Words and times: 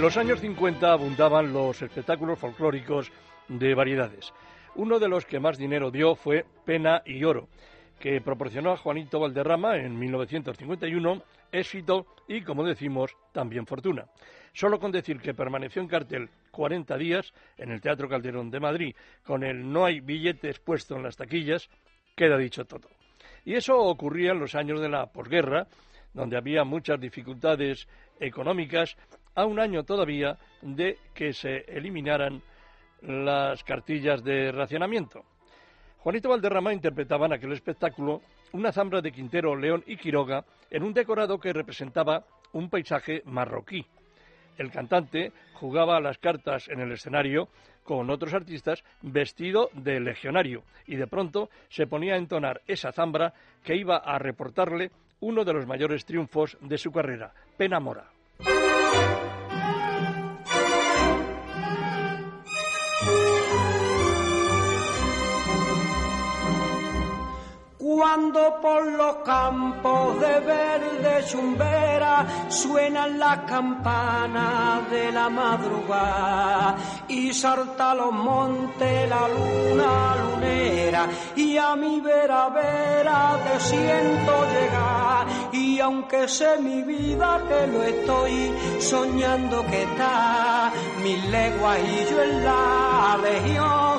En 0.00 0.04
los 0.04 0.16
años 0.16 0.40
50 0.40 0.94
abundaban 0.94 1.52
los 1.52 1.82
espectáculos 1.82 2.38
folclóricos 2.38 3.12
de 3.48 3.74
variedades. 3.74 4.32
Uno 4.76 4.98
de 4.98 5.10
los 5.10 5.26
que 5.26 5.38
más 5.38 5.58
dinero 5.58 5.90
dio 5.90 6.14
fue 6.14 6.46
Pena 6.64 7.02
y 7.04 7.22
Oro, 7.22 7.50
que 7.98 8.22
proporcionó 8.22 8.72
a 8.72 8.78
Juanito 8.78 9.20
Valderrama 9.20 9.76
en 9.76 9.98
1951 9.98 11.22
éxito 11.52 12.06
y, 12.26 12.40
como 12.40 12.64
decimos, 12.64 13.14
también 13.32 13.66
fortuna. 13.66 14.06
Solo 14.54 14.80
con 14.80 14.90
decir 14.90 15.20
que 15.20 15.34
permaneció 15.34 15.82
en 15.82 15.88
cartel 15.88 16.30
40 16.50 16.96
días 16.96 17.34
en 17.58 17.70
el 17.70 17.82
Teatro 17.82 18.08
Calderón 18.08 18.50
de 18.50 18.58
Madrid 18.58 18.96
con 19.22 19.44
el 19.44 19.70
no 19.70 19.84
hay 19.84 20.00
billetes 20.00 20.60
puesto 20.60 20.96
en 20.96 21.02
las 21.02 21.18
taquillas, 21.18 21.68
queda 22.16 22.38
dicho 22.38 22.64
todo. 22.64 22.88
Y 23.44 23.52
eso 23.52 23.76
ocurría 23.76 24.32
en 24.32 24.40
los 24.40 24.54
años 24.54 24.80
de 24.80 24.88
la 24.88 25.12
posguerra, 25.12 25.66
donde 26.14 26.38
había 26.38 26.64
muchas 26.64 26.98
dificultades 26.98 27.86
económicas 28.18 28.96
a 29.40 29.46
un 29.46 29.58
año 29.58 29.84
todavía 29.84 30.36
de 30.62 30.98
que 31.14 31.32
se 31.32 31.64
eliminaran 31.68 32.42
las 33.02 33.64
cartillas 33.64 34.22
de 34.22 34.52
racionamiento. 34.52 35.24
Juanito 35.98 36.28
Valderrama 36.28 36.72
interpretaba 36.72 37.26
en 37.26 37.34
aquel 37.34 37.52
espectáculo 37.52 38.22
una 38.52 38.72
zambra 38.72 39.00
de 39.00 39.12
Quintero, 39.12 39.56
León 39.56 39.84
y 39.86 39.96
Quiroga 39.96 40.44
en 40.70 40.82
un 40.82 40.92
decorado 40.92 41.38
que 41.38 41.52
representaba 41.52 42.24
un 42.52 42.68
paisaje 42.68 43.22
marroquí. 43.26 43.84
El 44.58 44.70
cantante 44.70 45.32
jugaba 45.54 46.00
las 46.00 46.18
cartas 46.18 46.68
en 46.68 46.80
el 46.80 46.92
escenario 46.92 47.48
con 47.84 48.10
otros 48.10 48.34
artistas 48.34 48.84
vestido 49.02 49.70
de 49.72 50.00
legionario 50.00 50.64
y 50.86 50.96
de 50.96 51.06
pronto 51.06 51.48
se 51.68 51.86
ponía 51.86 52.14
a 52.14 52.18
entonar 52.18 52.60
esa 52.66 52.92
zambra 52.92 53.32
que 53.64 53.76
iba 53.76 53.96
a 53.96 54.18
reportarle 54.18 54.90
uno 55.20 55.44
de 55.44 55.52
los 55.52 55.66
mayores 55.66 56.04
triunfos 56.04 56.58
de 56.60 56.78
su 56.78 56.90
carrera, 56.90 57.32
Pena 57.56 57.80
Mora. 57.80 58.10
Cuando 68.00 68.58
por 68.62 68.82
los 68.92 69.16
campos 69.16 70.18
de 70.20 70.40
verde 70.40 71.22
chumbera 71.28 72.26
suenan 72.48 73.18
las 73.18 73.40
campanas 73.40 74.90
de 74.90 75.12
la 75.12 75.28
madrugada 75.28 76.76
y 77.08 77.30
salta 77.34 77.94
los 77.94 78.10
montes 78.10 79.06
la 79.06 79.28
luna 79.28 80.16
lunera 80.16 81.06
y 81.36 81.58
a 81.58 81.76
mi 81.76 82.00
vera 82.00 82.48
vera 82.48 83.38
te 83.44 83.60
siento 83.60 84.32
llegar. 84.46 85.26
Y 85.52 85.78
aunque 85.80 86.26
sé 86.26 86.56
mi 86.58 86.82
vida 86.82 87.42
que 87.46 87.66
lo 87.66 87.82
estoy 87.82 88.50
soñando 88.80 89.62
que 89.66 89.82
está 89.82 90.72
mil 91.02 91.30
leguas 91.30 91.78
y 91.80 92.10
yo 92.10 92.22
en 92.22 92.44
la 92.46 93.18
legión 93.22 93.89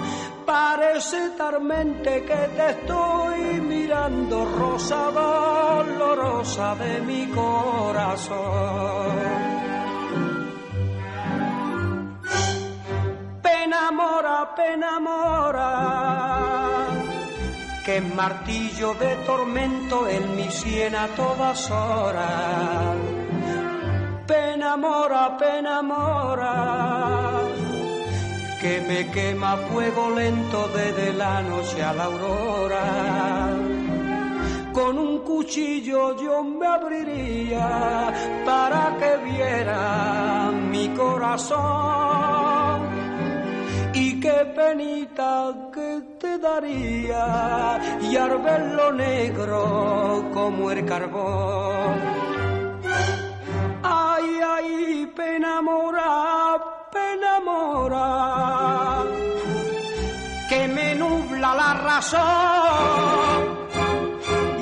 Parece 0.52 1.30
tarmente 1.38 2.24
que 2.26 2.42
te 2.58 2.70
estoy 2.72 3.62
mirando, 3.62 4.44
rosa 4.44 5.09
dolorosa 5.09 6.75
de 6.75 7.00
mi 7.00 7.25
corazón. 7.28 9.16
Pena 13.42 13.92
mora, 13.92 14.53
pena 14.53 15.00
mora, 15.00 15.70
que 17.86 18.02
martillo 18.02 18.94
de 18.96 19.16
tormento 19.28 20.06
en 20.06 20.36
mi 20.36 20.52
sien 20.52 20.96
a 20.96 21.08
todas 21.16 21.72
horas. 21.72 22.98
Pena 24.28 24.75
mora, 24.75 25.38
pena 25.38 25.81
mora 25.81 27.31
que 28.62 28.80
me 28.80 29.10
quema 29.10 29.58
fuego 29.58 30.12
lento 30.12 30.68
desde 30.68 31.14
la 31.14 31.42
noche 31.42 31.82
a 31.82 31.94
la 31.94 32.04
aurora. 32.04 33.50
Con 34.72 35.00
un 35.00 35.18
cuchillo 35.24 36.16
yo 36.22 36.44
me 36.44 36.68
abriría 36.68 38.14
para 38.46 38.96
que 39.00 39.18
viera 39.32 40.52
mi 40.52 40.90
corazón. 40.90 42.82
Y 43.96 44.20
qué 44.20 44.46
penita 44.56 45.72
que 45.74 46.02
te 46.20 46.38
daría 46.38 47.80
y 48.00 48.16
al 48.16 48.96
negro 48.96 50.30
como 50.32 50.70
el 50.70 50.86
carbón. 50.86 51.96
Ay, 53.82 54.40
ay, 54.56 55.12
pena 55.16 55.62
enamora, 57.13 58.07
que 60.50 60.68
me 60.68 60.96
nubla 60.96 61.56
la 61.56 61.74
razón 61.90 62.22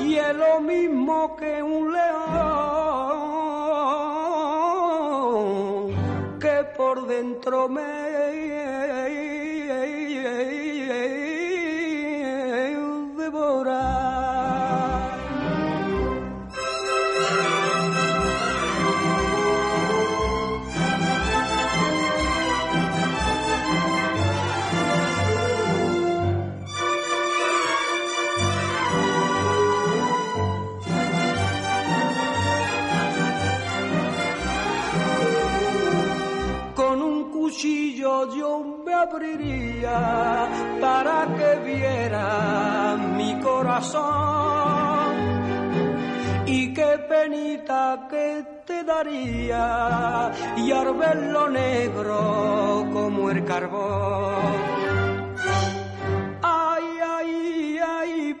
y 0.04 0.16
es 0.16 0.34
lo 0.34 0.60
mismo 0.60 1.36
que 1.36 1.62
un 1.62 1.92
león 1.92 2.20
que 6.40 6.64
por 6.76 7.06
dentro 7.06 7.68
me 7.68 8.10
abriría 39.10 40.48
para 40.80 41.26
que 41.36 41.50
viera 41.64 42.96
mi 42.96 43.40
corazón. 43.40 45.10
Y 46.46 46.72
qué 46.72 46.98
penita 47.08 48.06
que 48.10 48.44
te 48.66 48.84
daría 48.84 50.32
y 50.56 50.72
al 50.72 51.48
negro 51.48 52.86
como 52.92 53.30
el 53.30 53.44
carbón. 53.44 54.80
Y 58.02 58.34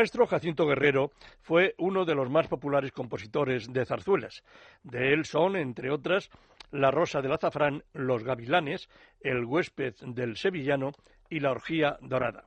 maestro 0.00 0.26
Jacinto 0.26 0.66
Guerrero 0.66 1.10
fue 1.42 1.74
uno 1.76 2.06
de 2.06 2.14
los 2.14 2.30
más 2.30 2.48
populares 2.48 2.90
compositores 2.90 3.70
de 3.70 3.84
zarzuelas. 3.84 4.42
De 4.82 5.12
él 5.12 5.26
son, 5.26 5.56
entre 5.56 5.90
otras, 5.90 6.30
la 6.70 6.90
Rosa 6.90 7.20
del 7.20 7.32
Azafrán, 7.32 7.84
Los 7.92 8.24
Gavilanes, 8.24 8.88
El 9.20 9.44
huésped 9.44 9.94
del 10.00 10.38
Sevillano 10.38 10.92
y 11.28 11.40
La 11.40 11.50
Orgía 11.50 11.98
Dorada. 12.00 12.46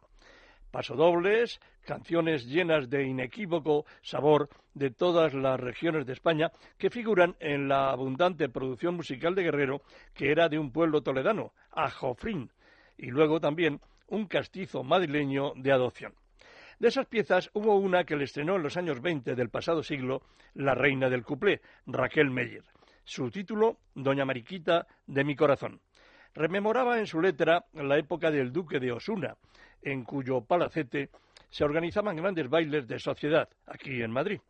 pasodobles, 0.71 1.59
canciones 1.85 2.47
llenas 2.47 2.89
de 2.89 3.03
inequívoco 3.03 3.85
sabor 4.01 4.49
de 4.73 4.89
todas 4.89 5.35
las 5.35 5.59
regiones 5.59 6.07
de 6.07 6.13
España 6.13 6.51
que 6.79 6.89
figuran 6.89 7.35
en 7.39 7.67
la 7.67 7.91
abundante 7.91 8.49
producción 8.49 8.95
musical 8.95 9.35
de 9.35 9.43
Guerrero, 9.43 9.83
que 10.15 10.31
era 10.31 10.49
de 10.49 10.57
un 10.57 10.71
pueblo 10.71 11.03
toledano, 11.03 11.53
Ajofrín, 11.69 12.51
y 12.97 13.11
luego 13.11 13.39
también 13.39 13.79
un 14.07 14.25
castizo 14.25 14.83
madrileño 14.83 15.53
de 15.55 15.71
adopción. 15.71 16.15
De 16.83 16.89
esas 16.89 17.05
piezas 17.05 17.49
hubo 17.53 17.77
una 17.77 18.03
que 18.03 18.17
le 18.17 18.25
estrenó 18.25 18.57
en 18.57 18.63
los 18.63 18.75
años 18.75 19.01
20 19.01 19.35
del 19.35 19.49
pasado 19.49 19.81
siglo 19.83 20.23
la 20.53 20.75
reina 20.75 21.09
del 21.09 21.23
cuplé, 21.23 21.61
Raquel 21.85 22.29
Meyer. 22.29 22.65
Su 23.05 23.31
título, 23.31 23.77
Doña 23.95 24.25
Mariquita 24.25 24.85
de 25.07 25.23
mi 25.23 25.33
corazón. 25.33 25.79
Rememoraba 26.33 26.99
en 26.99 27.07
su 27.07 27.21
letra 27.21 27.63
la 27.71 27.97
época 27.97 28.31
del 28.31 28.51
duque 28.51 28.81
de 28.81 28.91
Osuna, 28.91 29.37
en 29.81 30.03
cuyo 30.03 30.41
palacete 30.41 31.09
se 31.49 31.63
organizaban 31.63 32.17
grandes 32.17 32.49
bailes 32.49 32.85
de 32.85 32.99
sociedad, 32.99 33.47
aquí 33.65 34.01
en 34.01 34.11
Madrid. 34.11 34.41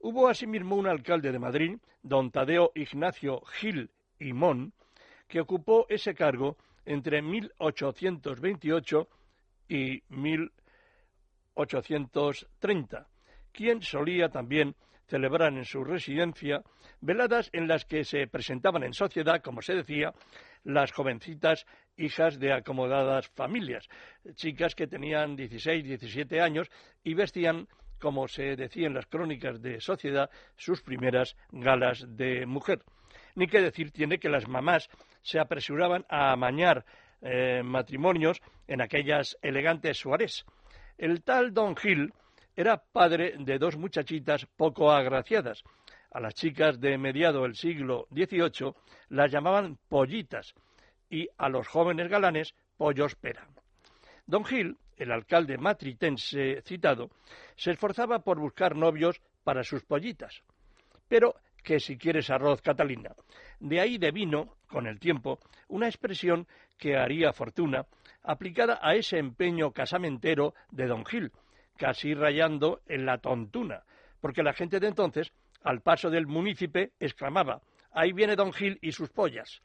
Hubo 0.00 0.28
asimismo 0.28 0.76
un 0.76 0.86
alcalde 0.86 1.32
de 1.32 1.38
Madrid, 1.38 1.78
don 2.02 2.30
Tadeo 2.30 2.72
Ignacio 2.74 3.40
Gil 3.58 3.88
y 4.18 4.34
Mon, 4.34 4.74
que 5.26 5.40
ocupó 5.40 5.86
ese 5.88 6.14
cargo 6.14 6.58
entre 6.84 7.22
1828 7.22 9.08
y 9.70 10.02
1830, 11.60 13.06
quien 13.52 13.82
solía 13.82 14.28
también 14.28 14.74
celebrar 15.06 15.52
en 15.52 15.64
su 15.64 15.82
residencia 15.84 16.62
veladas 17.00 17.50
en 17.52 17.66
las 17.66 17.84
que 17.84 18.04
se 18.04 18.26
presentaban 18.28 18.84
en 18.84 18.94
sociedad, 18.94 19.42
como 19.42 19.60
se 19.60 19.74
decía, 19.74 20.12
las 20.62 20.92
jovencitas 20.92 21.66
hijas 21.96 22.38
de 22.38 22.52
acomodadas 22.52 23.28
familias, 23.28 23.88
chicas 24.34 24.74
que 24.74 24.86
tenían 24.86 25.36
16, 25.36 25.84
17 25.84 26.40
años 26.40 26.70
y 27.02 27.14
vestían, 27.14 27.66
como 27.98 28.28
se 28.28 28.56
decía 28.56 28.86
en 28.86 28.94
las 28.94 29.06
crónicas 29.06 29.60
de 29.60 29.80
sociedad, 29.80 30.30
sus 30.56 30.82
primeras 30.82 31.36
galas 31.50 32.04
de 32.08 32.46
mujer. 32.46 32.82
Ni 33.34 33.46
qué 33.46 33.60
decir 33.60 33.90
tiene 33.90 34.18
que 34.18 34.28
las 34.28 34.48
mamás 34.48 34.88
se 35.22 35.38
apresuraban 35.38 36.04
a 36.08 36.32
amañar 36.32 36.84
eh, 37.20 37.62
matrimonios 37.62 38.40
en 38.66 38.80
aquellas 38.80 39.36
elegantes 39.42 39.98
suárez. 39.98 40.44
El 41.00 41.22
tal 41.22 41.54
Don 41.54 41.76
Gil 41.76 42.12
era 42.54 42.76
padre 42.76 43.34
de 43.38 43.58
dos 43.58 43.78
muchachitas 43.78 44.44
poco 44.44 44.92
agraciadas. 44.92 45.64
A 46.10 46.20
las 46.20 46.34
chicas 46.34 46.78
de 46.78 46.98
mediado 46.98 47.44
del 47.44 47.54
siglo 47.54 48.06
XVIII 48.10 48.74
las 49.08 49.32
llamaban 49.32 49.78
pollitas 49.88 50.54
y 51.08 51.26
a 51.38 51.48
los 51.48 51.66
jóvenes 51.68 52.10
galanes 52.10 52.54
pollos 52.76 53.14
pera. 53.14 53.48
Don 54.26 54.44
Gil, 54.44 54.76
el 54.98 55.10
alcalde 55.10 55.56
matritense 55.56 56.60
citado, 56.66 57.08
se 57.56 57.70
esforzaba 57.70 58.18
por 58.18 58.38
buscar 58.38 58.76
novios 58.76 59.22
para 59.42 59.64
sus 59.64 59.82
pollitas. 59.84 60.42
Pero 61.08 61.34
que 61.64 61.80
si 61.80 61.96
quieres 61.96 62.28
arroz, 62.28 62.60
Catalina. 62.60 63.14
De 63.58 63.80
ahí 63.80 63.96
devino, 63.96 64.56
con 64.68 64.86
el 64.86 65.00
tiempo, 65.00 65.38
una 65.68 65.86
expresión 65.86 66.46
que 66.76 66.98
haría 66.98 67.32
fortuna, 67.32 67.86
aplicada 68.22 68.78
a 68.82 68.94
ese 68.94 69.18
empeño 69.18 69.72
casamentero 69.72 70.54
de 70.70 70.86
don 70.86 71.04
Gil, 71.04 71.32
casi 71.76 72.14
rayando 72.14 72.80
en 72.86 73.06
la 73.06 73.18
tontuna, 73.18 73.82
porque 74.20 74.42
la 74.42 74.52
gente 74.52 74.80
de 74.80 74.88
entonces, 74.88 75.32
al 75.62 75.80
paso 75.80 76.10
del 76.10 76.26
munícipe, 76.26 76.92
exclamaba 76.98 77.60
Ahí 77.92 78.12
viene 78.12 78.36
don 78.36 78.52
Gil 78.52 78.78
y 78.82 78.92
sus 78.92 79.10
pollas. 79.10 79.62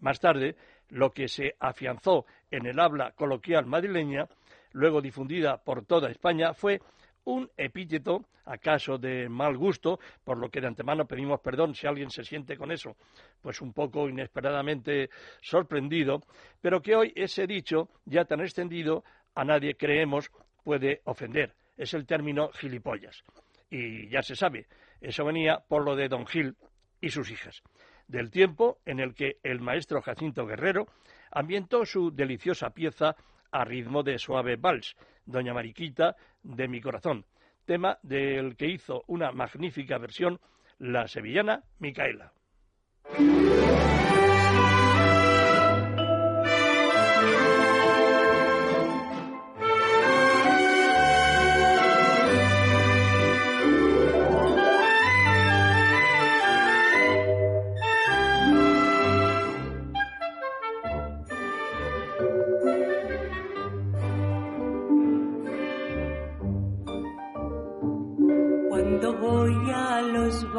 Más 0.00 0.20
tarde, 0.20 0.56
lo 0.90 1.10
que 1.10 1.28
se 1.28 1.54
afianzó 1.58 2.26
en 2.50 2.66
el 2.66 2.78
habla 2.78 3.12
coloquial 3.12 3.66
madrileña, 3.66 4.28
luego 4.72 5.00
difundida 5.00 5.56
por 5.56 5.86
toda 5.86 6.10
España, 6.10 6.52
fue 6.52 6.80
un 7.24 7.50
epíteto, 7.56 8.26
acaso 8.44 8.98
de 8.98 9.28
mal 9.28 9.56
gusto, 9.56 9.98
por 10.24 10.38
lo 10.38 10.50
que 10.50 10.60
de 10.60 10.66
antemano 10.66 11.06
pedimos 11.06 11.40
perdón 11.40 11.74
si 11.74 11.86
alguien 11.86 12.10
se 12.10 12.24
siente 12.24 12.56
con 12.56 12.70
eso, 12.70 12.96
pues 13.40 13.60
un 13.60 13.72
poco 13.72 14.08
inesperadamente 14.08 15.10
sorprendido, 15.40 16.20
pero 16.60 16.82
que 16.82 16.94
hoy 16.94 17.12
ese 17.16 17.46
dicho, 17.46 17.88
ya 18.04 18.24
tan 18.24 18.40
extendido, 18.40 19.04
a 19.34 19.44
nadie 19.44 19.74
creemos 19.74 20.30
puede 20.62 21.00
ofender. 21.04 21.54
Es 21.76 21.94
el 21.94 22.06
término 22.06 22.50
gilipollas. 22.50 23.24
Y 23.70 24.08
ya 24.08 24.22
se 24.22 24.36
sabe, 24.36 24.66
eso 25.00 25.24
venía 25.24 25.58
por 25.68 25.84
lo 25.84 25.96
de 25.96 26.08
don 26.08 26.26
Gil 26.26 26.56
y 27.00 27.10
sus 27.10 27.30
hijas 27.30 27.62
del 28.06 28.30
tiempo 28.30 28.78
en 28.84 29.00
el 29.00 29.14
que 29.14 29.38
el 29.42 29.60
maestro 29.60 30.02
Jacinto 30.02 30.46
Guerrero 30.46 30.86
ambientó 31.30 31.84
su 31.84 32.10
deliciosa 32.10 32.70
pieza 32.70 33.16
a 33.54 33.64
ritmo 33.64 34.02
de 34.02 34.18
suave 34.18 34.56
vals, 34.56 34.96
Doña 35.24 35.54
Mariquita 35.54 36.16
de 36.42 36.66
mi 36.66 36.80
corazón, 36.80 37.24
tema 37.64 37.98
del 38.02 38.56
que 38.56 38.66
hizo 38.66 39.04
una 39.06 39.30
magnífica 39.30 39.96
versión 39.98 40.40
la 40.78 41.06
sevillana 41.06 41.62
Micaela. 41.78 42.32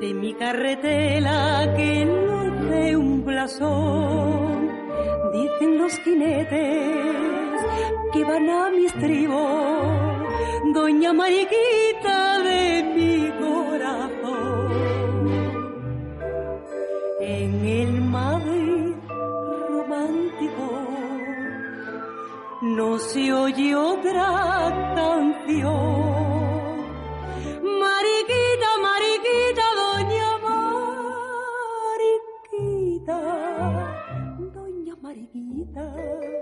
de 0.00 0.14
mi 0.14 0.32
carretela 0.34 1.74
que 1.76 2.04
luce 2.04 2.96
un 2.96 3.24
blasón. 3.24 4.70
Dicen 5.32 5.78
los 5.78 5.92
jinetes 5.98 7.60
que 8.12 8.24
van 8.24 8.48
a 8.48 8.70
mi 8.70 8.86
estribo, 8.86 9.40
doña 10.72 11.12
Mariquita 11.12 12.42
de 12.42 12.82
mi 12.94 13.30
corazón. 13.42 14.68
En 17.20 17.66
el 17.66 18.00
Madrid 18.02 18.94
romántico 19.68 20.66
no 22.62 22.98
se 22.98 23.32
oye 23.32 23.74
otra 23.74 24.94
canción 24.94 26.07
de 35.78 36.37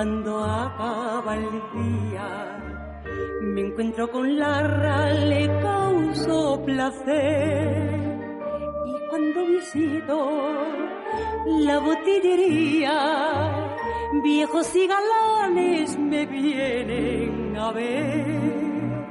cuando 0.00 0.42
acaba 0.42 1.36
el 1.36 1.50
día. 1.74 2.58
Me 3.42 3.60
encuentro 3.66 4.10
con 4.10 4.38
Larra, 4.38 5.12
le 5.12 5.46
causo 5.60 6.62
placer. 6.64 7.90
Y 8.86 9.08
cuando 9.10 9.44
visito 9.44 10.16
la 11.66 11.80
botillería, 11.80 13.76
viejos 14.24 14.74
y 14.74 14.86
galanes 14.86 15.98
me 15.98 16.24
vienen 16.24 17.58
a 17.58 17.70
ver. 17.70 19.04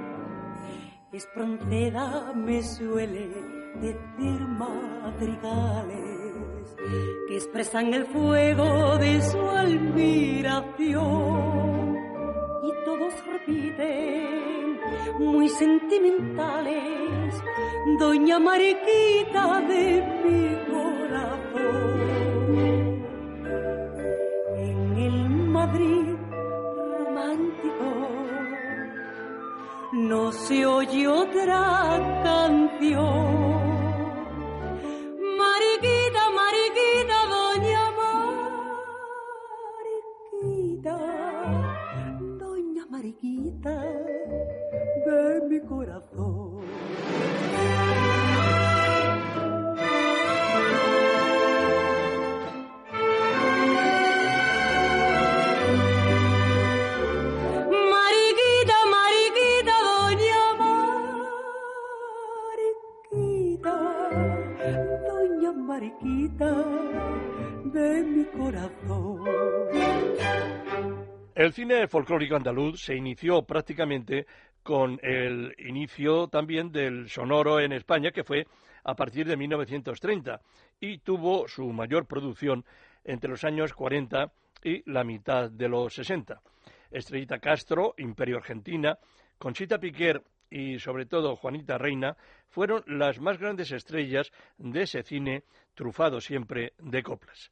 Espronceda 1.12 2.34
me 2.34 2.64
suele 2.64 3.30
decir 3.80 4.40
madrigales 4.58 6.09
que 7.28 7.36
expresan 7.36 7.94
el 7.94 8.06
fuego 8.06 8.98
de 8.98 9.22
su 9.22 9.40
admiración. 9.40 11.00
Y 12.64 12.72
todos 12.86 13.14
repiten, 13.26 14.80
muy 15.20 15.50
sentimentales, 15.50 17.36
Doña 18.00 18.40
Mariquita 18.40 19.62
de 19.62 20.04
mi 20.24 20.56
corazón. 20.72 22.00
En 24.58 24.98
el 24.98 25.30
Madrid 25.30 26.16
romántico 26.98 27.90
no 29.94 30.32
se 30.32 30.66
oye 30.66 31.08
otra 31.08 32.22
canción 32.24 33.49
de 43.62 45.42
mi 45.50 45.60
corazón. 45.68 46.62
Mariquita, 57.92 58.78
mariquita, 58.96 59.76
doña 59.90 60.44
Mariquita, 63.12 63.76
doña 65.08 65.52
Mariquita 65.52 66.52
de 67.74 68.04
mi 68.04 68.24
corazón. 68.26 69.39
El 71.40 71.54
cine 71.54 71.88
folclórico 71.88 72.36
andaluz 72.36 72.82
se 72.82 72.98
inició 72.98 73.44
prácticamente 73.44 74.28
con 74.62 75.00
el 75.02 75.56
inicio 75.60 76.28
también 76.28 76.70
del 76.70 77.08
sonoro 77.08 77.62
en 77.62 77.72
España, 77.72 78.12
que 78.12 78.26
fue 78.26 78.46
a 78.84 78.94
partir 78.94 79.26
de 79.26 79.38
1930, 79.38 80.42
y 80.82 80.98
tuvo 80.98 81.48
su 81.48 81.72
mayor 81.72 82.08
producción 82.08 82.66
entre 83.06 83.30
los 83.30 83.46
años 83.46 83.74
40 83.74 84.30
y 84.66 84.92
la 84.92 85.06
mitad 85.06 85.50
de 85.50 85.70
los 85.70 85.94
60. 85.94 86.42
Estrellita 86.92 87.40
Castro, 87.40 87.94
Imperio 88.00 88.36
Argentina, 88.36 89.00
Conchita 89.38 89.80
Piquer 89.80 90.22
y 90.50 90.78
sobre 90.80 91.06
todo 91.06 91.38
Juanita 91.38 91.78
Reina 91.78 92.18
fueron 92.50 92.84
las 92.86 93.18
más 93.22 93.38
grandes 93.38 93.72
estrellas 93.72 94.30
de 94.58 94.82
ese 94.82 95.04
cine 95.04 95.44
trufado 95.74 96.20
siempre 96.20 96.74
de 96.80 97.02
coplas. 97.02 97.50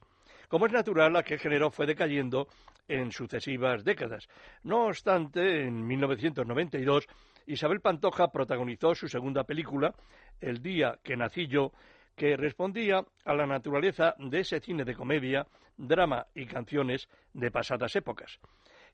Como 0.49 0.65
es 0.65 0.73
natural, 0.73 1.15
aquel 1.15 1.39
género 1.39 1.71
fue 1.71 1.85
decayendo 1.85 2.49
en 2.87 3.11
sucesivas 3.11 3.83
décadas. 3.83 4.27
No 4.63 4.85
obstante, 4.85 5.63
en 5.63 5.85
1992, 5.85 7.07
Isabel 7.45 7.81
Pantoja 7.81 8.27
protagonizó 8.29 8.95
su 8.95 9.07
segunda 9.07 9.43
película, 9.43 9.93
El 10.39 10.61
día 10.61 10.99
que 11.03 11.17
nací 11.17 11.47
yo, 11.47 11.71
que 12.15 12.35
respondía 12.35 13.03
a 13.25 13.33
la 13.33 13.47
naturaleza 13.47 14.15
de 14.17 14.39
ese 14.39 14.59
cine 14.59 14.83
de 14.83 14.95
comedia, 14.95 15.47
drama 15.77 16.25
y 16.35 16.45
canciones 16.45 17.07
de 17.33 17.51
pasadas 17.51 17.95
épocas. 17.95 18.39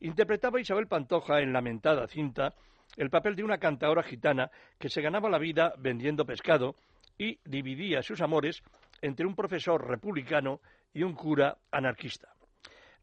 Interpretaba 0.01 0.59
Isabel 0.59 0.87
Pantoja 0.87 1.39
en 1.39 1.53
lamentada 1.53 2.07
cinta 2.07 2.53
el 2.97 3.09
papel 3.09 3.35
de 3.35 3.43
una 3.43 3.57
cantadora 3.57 4.03
gitana 4.03 4.51
que 4.77 4.89
se 4.89 5.01
ganaba 5.01 5.29
la 5.29 5.39
vida 5.39 5.73
vendiendo 5.77 6.25
pescado 6.25 6.75
y 7.17 7.39
dividía 7.45 8.01
sus 8.01 8.21
amores 8.21 8.61
entre 9.01 9.25
un 9.25 9.35
profesor 9.35 9.87
republicano 9.87 10.59
y 10.93 11.03
un 11.03 11.13
cura 11.13 11.57
anarquista 11.71 12.33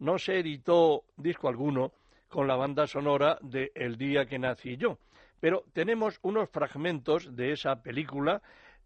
no 0.00 0.18
se 0.18 0.38
editó 0.38 1.04
disco 1.16 1.48
alguno 1.48 1.92
con 2.28 2.46
la 2.46 2.56
banda 2.56 2.86
sonora 2.86 3.38
de 3.42 3.70
El 3.74 3.96
día 3.96 4.26
que 4.26 4.38
nací 4.38 4.76
yo, 4.76 4.98
pero 5.40 5.64
tenemos 5.72 6.18
unos 6.22 6.48
fragmentos 6.50 7.34
de 7.34 7.52
esa 7.52 7.82
película 7.82 8.42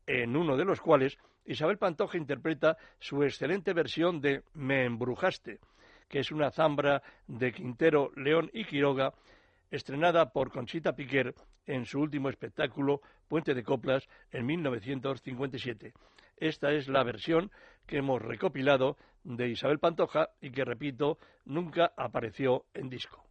en 0.06 0.37
uno 0.37 0.56
de 0.56 0.64
los 0.64 0.80
cuales 0.80 1.18
Isabel 1.47 1.78
Pantoja 1.78 2.18
interpreta 2.18 2.76
su 2.99 3.23
excelente 3.23 3.73
versión 3.73 4.21
de 4.21 4.42
Me 4.54 4.85
embrujaste, 4.85 5.61
que 6.09 6.21
es 6.21 6.30
una 6.30 6.50
zambra 6.50 7.02
de 7.26 7.52
Quintero, 7.52 8.11
León 8.16 8.50
y 8.52 8.64
Quiroga, 8.64 9.12
estrenada 9.71 10.30
por 10.30 10.50
Conchita 10.50 10.94
Piquer 10.94 11.35
en 11.66 11.85
su 11.85 12.00
último 12.00 12.28
espectáculo 12.28 13.00
Puente 13.28 13.54
de 13.54 13.62
Coplas 13.62 14.09
en 14.30 14.47
1957. 14.47 15.92
Esta 16.36 16.72
es 16.72 16.88
la 16.88 17.02
versión 17.02 17.50
que 17.86 17.98
hemos 17.98 18.20
recopilado 18.20 18.96
de 19.22 19.48
Isabel 19.48 19.78
Pantoja 19.78 20.30
y 20.40 20.50
que, 20.50 20.64
repito, 20.64 21.18
nunca 21.44 21.92
apareció 21.96 22.66
en 22.74 22.90
disco. 22.90 23.24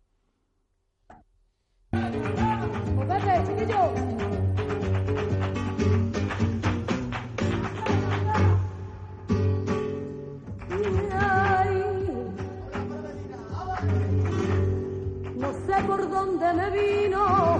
No 15.35 15.53
sé 15.53 15.83
por 15.85 16.09
dónde 16.09 16.53
me 16.53 16.69
vino 16.71 17.52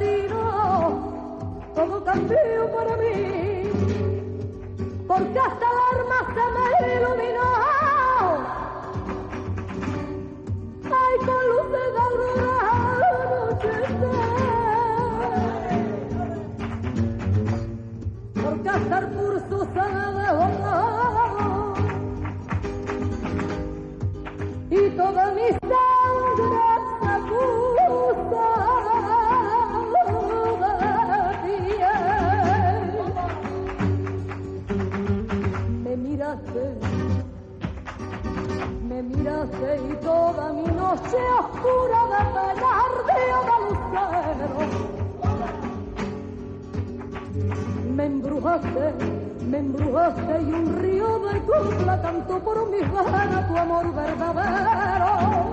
qué 0.00 0.06
desatino 0.06 1.72
todo 1.74 2.04
cambió 2.04 2.72
para 2.74 2.96
mí, 2.96 3.70
porque 5.06 5.38
hasta 5.38 5.66
el 5.66 5.78
alma 5.98 6.18
se 6.34 6.44
me 6.56 6.94
iluminó. 6.96 7.49
Oscura 41.40 42.00
de 42.12 42.20
penar 42.34 42.92
de 43.06 43.22
lucero. 43.64 44.60
Me 47.94 48.04
embrujaste, 48.06 48.94
me 49.50 49.58
embrujaste 49.58 50.42
y 50.42 50.52
un 50.52 50.80
río 50.80 51.18
de 51.20 51.40
copla 51.44 52.02
cantó 52.02 52.38
por 52.40 52.70
mis 52.70 52.80
venas 52.80 53.48
tu 53.48 53.56
amor 53.56 53.94
verdadero. 53.94 55.49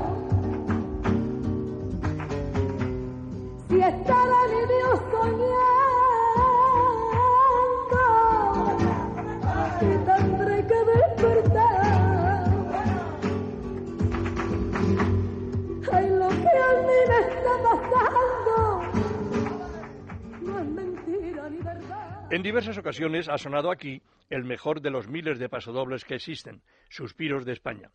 En 22.38 22.44
diversas 22.44 22.78
ocasiones 22.78 23.30
ha 23.30 23.40
sonado 23.40 23.72
aquí 23.72 24.00
el 24.30 24.44
mejor 24.44 24.80
de 24.80 24.92
los 24.92 25.08
miles 25.08 25.40
de 25.40 25.50
pasodobles 25.50 26.06
que 26.06 26.14
existen, 26.14 26.62
Suspiros 26.88 27.46
de 27.46 27.54
España. 27.54 27.90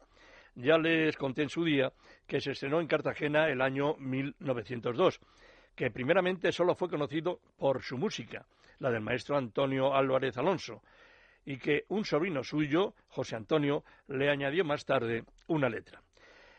Ya 0.56 0.78
les 0.78 1.16
conté 1.16 1.42
en 1.42 1.48
su 1.48 1.64
día 1.64 1.92
que 2.26 2.40
se 2.40 2.50
estrenó 2.50 2.80
en 2.80 2.88
Cartagena 2.88 3.48
el 3.48 3.62
año 3.62 3.94
1902 3.98 5.20
que 5.76 5.92
primeramente 5.92 6.50
solo 6.50 6.74
fue 6.74 6.90
conocido 6.90 7.38
por 7.56 7.84
su 7.84 7.96
música, 7.96 8.44
la 8.80 8.90
del 8.90 9.02
maestro 9.02 9.36
Antonio 9.36 9.94
Álvarez 9.94 10.36
Alonso, 10.36 10.82
y 11.44 11.56
que 11.58 11.84
un 11.90 12.04
sobrino 12.04 12.42
suyo, 12.42 12.94
José 13.10 13.36
Antonio, 13.36 13.84
le 14.08 14.28
añadió 14.28 14.64
más 14.64 14.84
tarde 14.84 15.22
una 15.46 15.68
letra. 15.68 16.02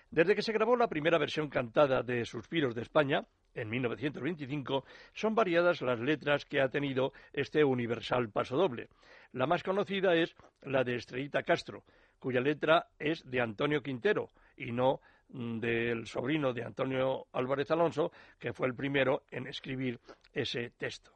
Desde 0.10 0.36
que 0.36 0.42
se 0.42 0.54
grabó 0.54 0.78
la 0.78 0.88
primera 0.88 1.18
versión 1.18 1.50
cantada 1.50 2.02
de 2.02 2.24
Suspiros 2.24 2.76
de 2.76 2.84
España, 2.84 3.26
en 3.56 3.70
1925, 3.70 4.86
son 5.14 5.36
variadas 5.36 5.82
las 5.82 6.00
letras 6.00 6.46
que 6.46 6.62
ha 6.62 6.70
tenido 6.70 7.14
este 7.32 7.64
universal 7.64 8.30
pasodoble. 8.30 8.90
La 9.32 9.48
más 9.48 9.64
conocida 9.64 10.16
es 10.16 10.36
la 10.62 10.84
de 10.84 10.96
Estrellita 10.96 11.44
Castro, 11.44 11.84
cuya 12.20 12.42
letra 12.42 12.88
es 13.00 13.30
de 13.30 13.42
Antonio 13.42 13.82
Quintero 13.82 14.30
y 14.58 14.72
no 14.72 15.02
del 15.30 16.06
sobrino 16.06 16.54
de 16.54 16.64
Antonio 16.64 17.26
Álvarez 17.34 17.72
Alonso, 17.72 18.12
que 18.40 18.54
fue 18.54 18.68
el 18.68 18.76
primero 18.76 19.24
en 19.32 19.48
escribir 19.48 20.00
ese 20.32 20.72
texto. 20.72 21.12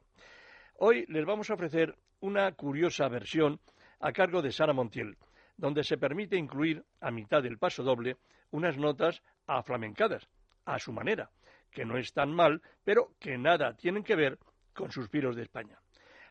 Hoy 0.78 1.04
les 1.08 1.24
vamos 1.24 1.50
a 1.50 1.54
ofrecer 1.54 1.94
una 2.20 2.50
curiosa 2.52 3.08
versión 3.08 3.60
a 4.00 4.12
cargo 4.12 4.42
de 4.42 4.52
Sara 4.52 4.72
Montiel, 4.72 5.16
donde 5.56 5.84
se 5.84 5.98
permite 5.98 6.36
incluir 6.36 6.84
a 7.00 7.10
mitad 7.10 7.42
del 7.42 7.58
paso 7.58 7.82
doble 7.82 8.16
unas 8.50 8.76
notas 8.76 9.22
aflamencadas, 9.46 10.28
a 10.64 10.78
su 10.78 10.92
manera, 10.92 11.30
que 11.70 11.84
no 11.84 11.98
es 11.98 12.12
tan 12.12 12.32
mal, 12.32 12.62
pero 12.84 13.12
que 13.18 13.38
nada 13.38 13.74
tienen 13.74 14.02
que 14.02 14.16
ver 14.16 14.38
con 14.74 14.90
Suspiros 14.90 15.36
de 15.36 15.42
España. 15.42 15.78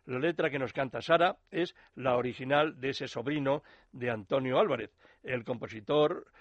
La 0.05 0.19
letra 0.19 0.49
que 0.49 0.59
nos 0.59 0.71
canta 0.71 1.01
Sara 1.01 1.35
es 1.51 1.75
la 1.95 2.15
original 2.15 2.79
de 2.79 2.89
ese 2.89 3.07
sobrino 3.07 3.63
de 3.91 4.09
Antonio 4.09 4.57
Álvarez, 4.57 4.91
el 5.21 5.43
compositor 5.43 6.31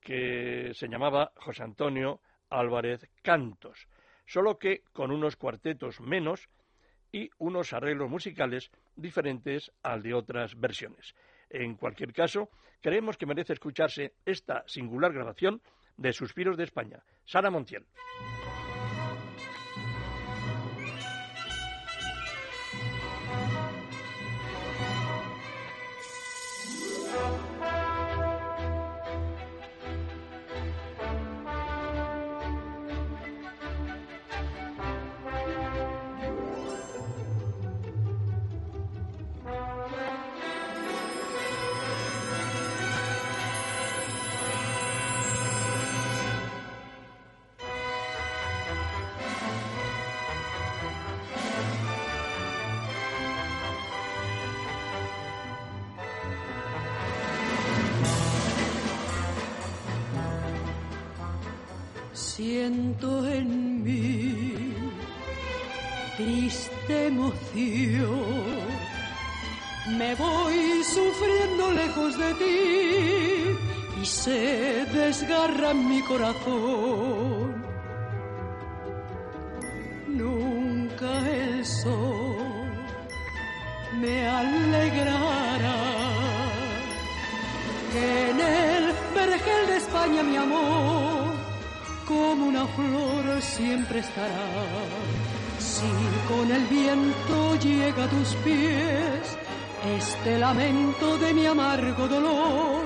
que 0.00 0.72
se 0.74 0.88
llamaba 0.88 1.32
José 1.36 1.62
Antonio 1.62 2.20
Álvarez 2.50 3.08
Cantos, 3.22 3.86
solo 4.26 4.58
que 4.58 4.82
con 4.92 5.12
unos 5.12 5.36
cuartetos 5.36 6.00
menos 6.00 6.48
y 7.12 7.30
unos 7.38 7.72
arreglos 7.72 8.10
musicales 8.10 8.70
diferentes 8.96 9.70
al 9.82 10.02
de 10.02 10.14
otras 10.14 10.58
versiones. 10.58 11.14
En 11.48 11.76
cualquier 11.76 12.12
caso, 12.12 12.48
creemos 12.80 13.16
que 13.16 13.26
merece 13.26 13.52
escucharse 13.52 14.14
esta 14.24 14.64
singular 14.66 15.12
grabación 15.12 15.62
de 16.02 16.12
Suspiros 16.12 16.56
de 16.56 16.64
España. 16.64 17.02
Sara 17.24 17.50
Montiel. 17.50 17.86
Me 69.86 70.14
voy 70.14 70.84
sufriendo 70.84 71.72
lejos 71.72 72.16
de 72.16 72.34
ti 72.34 74.00
y 74.00 74.06
se 74.06 74.86
desgarra 74.86 75.74
mi 75.74 76.00
corazón. 76.02 77.64
Nunca 80.06 81.28
el 81.28 81.66
sol 81.66 82.36
me 84.00 84.28
alegrará 84.28 85.76
que 87.92 88.30
en 88.30 88.40
el 88.40 88.84
vergel 89.16 89.66
de 89.66 89.76
España 89.78 90.22
mi 90.22 90.36
amor 90.36 91.34
como 92.06 92.46
una 92.46 92.66
flor 92.68 93.42
siempre 93.42 93.98
estará. 93.98 94.48
Si 95.58 95.90
con 96.28 96.50
el 96.52 96.64
viento 96.66 97.56
llega 97.56 98.04
a 98.04 98.08
tus 98.08 98.34
pies 98.44 99.38
este 99.84 100.38
lamento 100.38 101.18
de 101.18 101.34
mi 101.34 101.46
amargo 101.46 102.06
dolor, 102.06 102.84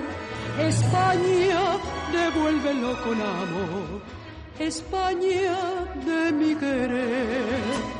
España, 0.58 1.78
devuélvelo 2.10 3.02
con 3.02 3.20
amor, 3.20 4.00
España 4.58 5.56
de 6.04 6.32
mi 6.32 6.54
querer. 6.54 7.95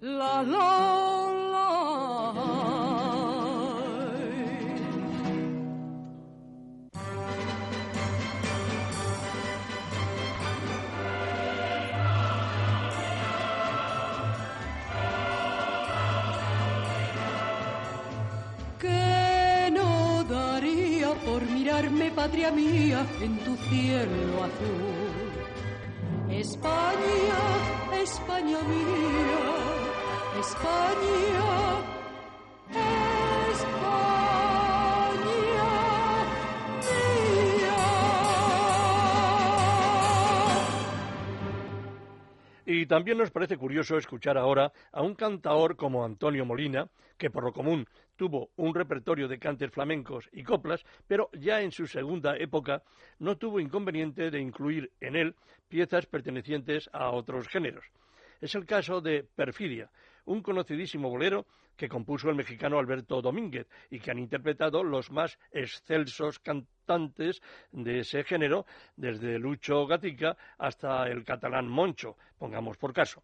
La 0.00 0.42
la 0.42 1.06
por 21.24 21.42
mirarme, 21.42 22.10
patria 22.10 22.50
mía, 22.50 23.06
en 23.20 23.36
tu 23.38 23.56
cielo 23.68 24.44
azul. 24.44 25.25
España, 26.38 28.02
España 28.02 28.60
mía, 28.68 29.40
España, 30.38 31.95
Y 42.78 42.84
también 42.84 43.16
nos 43.16 43.30
parece 43.30 43.56
curioso 43.56 43.96
escuchar 43.96 44.36
ahora 44.36 44.70
a 44.92 45.00
un 45.00 45.14
cantaor 45.14 45.76
como 45.76 46.04
Antonio 46.04 46.44
Molina, 46.44 46.90
que 47.16 47.30
por 47.30 47.42
lo 47.42 47.50
común 47.50 47.86
tuvo 48.16 48.50
un 48.56 48.74
repertorio 48.74 49.28
de 49.28 49.38
cantes 49.38 49.70
flamencos 49.70 50.28
y 50.30 50.42
coplas, 50.42 50.84
pero 51.08 51.30
ya 51.32 51.62
en 51.62 51.72
su 51.72 51.86
segunda 51.86 52.36
época 52.36 52.82
no 53.18 53.38
tuvo 53.38 53.60
inconveniente 53.60 54.30
de 54.30 54.42
incluir 54.42 54.92
en 55.00 55.16
él 55.16 55.34
piezas 55.70 56.04
pertenecientes 56.04 56.90
a 56.92 57.12
otros 57.12 57.48
géneros. 57.48 57.86
Es 58.42 58.54
el 58.54 58.66
caso 58.66 59.00
de 59.00 59.24
Perfidia, 59.24 59.90
un 60.26 60.42
conocidísimo 60.42 61.08
bolero 61.08 61.46
que 61.76 61.88
compuso 61.88 62.30
el 62.30 62.36
mexicano 62.36 62.78
Alberto 62.78 63.20
Domínguez 63.22 63.68
y 63.90 64.00
que 64.00 64.10
han 64.10 64.18
interpretado 64.18 64.82
los 64.82 65.10
más 65.10 65.38
excelsos 65.52 66.38
cantantes 66.38 67.42
de 67.72 68.00
ese 68.00 68.24
género, 68.24 68.66
desde 68.96 69.38
Lucho 69.38 69.86
Gatica 69.86 70.36
hasta 70.58 71.08
el 71.08 71.24
catalán 71.24 71.68
Moncho, 71.68 72.16
pongamos 72.38 72.76
por 72.76 72.92
caso. 72.92 73.22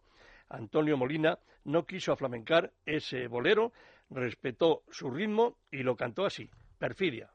Antonio 0.49 0.97
Molina 0.97 1.39
no 1.65 1.85
quiso 1.85 2.11
aflamencar 2.11 2.71
ese 2.85 3.27
bolero, 3.27 3.73
respetó 4.09 4.83
su 4.89 5.09
ritmo 5.09 5.57
y 5.71 5.83
lo 5.83 5.95
cantó 5.95 6.25
así, 6.25 6.49
Perfidia. 6.77 7.29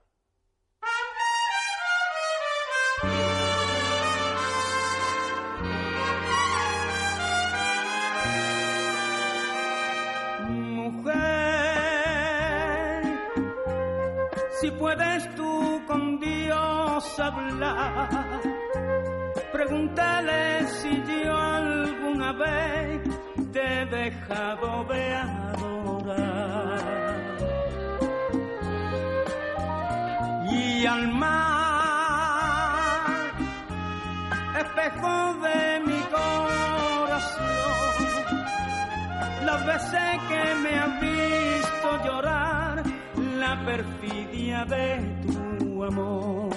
Puedes 14.88 15.34
tú 15.34 15.82
con 15.86 16.18
Dios 16.18 17.20
hablar, 17.20 18.08
pregúntale 19.52 20.66
si 20.66 21.02
yo 21.24 21.36
alguna 21.36 22.32
vez 22.32 23.02
te 23.52 23.60
he 23.60 23.84
dejado 23.84 24.84
de 24.84 25.14
adorar. 25.14 26.78
Y 30.50 30.86
al 30.86 31.08
mar, 31.12 32.50
espejo 34.64 35.34
de 35.46 35.80
mi 35.88 36.00
corazón, 36.16 37.44
las 39.44 39.66
veces 39.66 40.18
que 40.30 40.42
me 40.62 40.78
has 40.78 41.00
visto 41.00 42.04
llorar, 42.06 42.77
la 43.48 43.64
perfidia 43.64 44.64
de 44.64 44.86
tu 45.60 45.84
amor. 45.84 46.50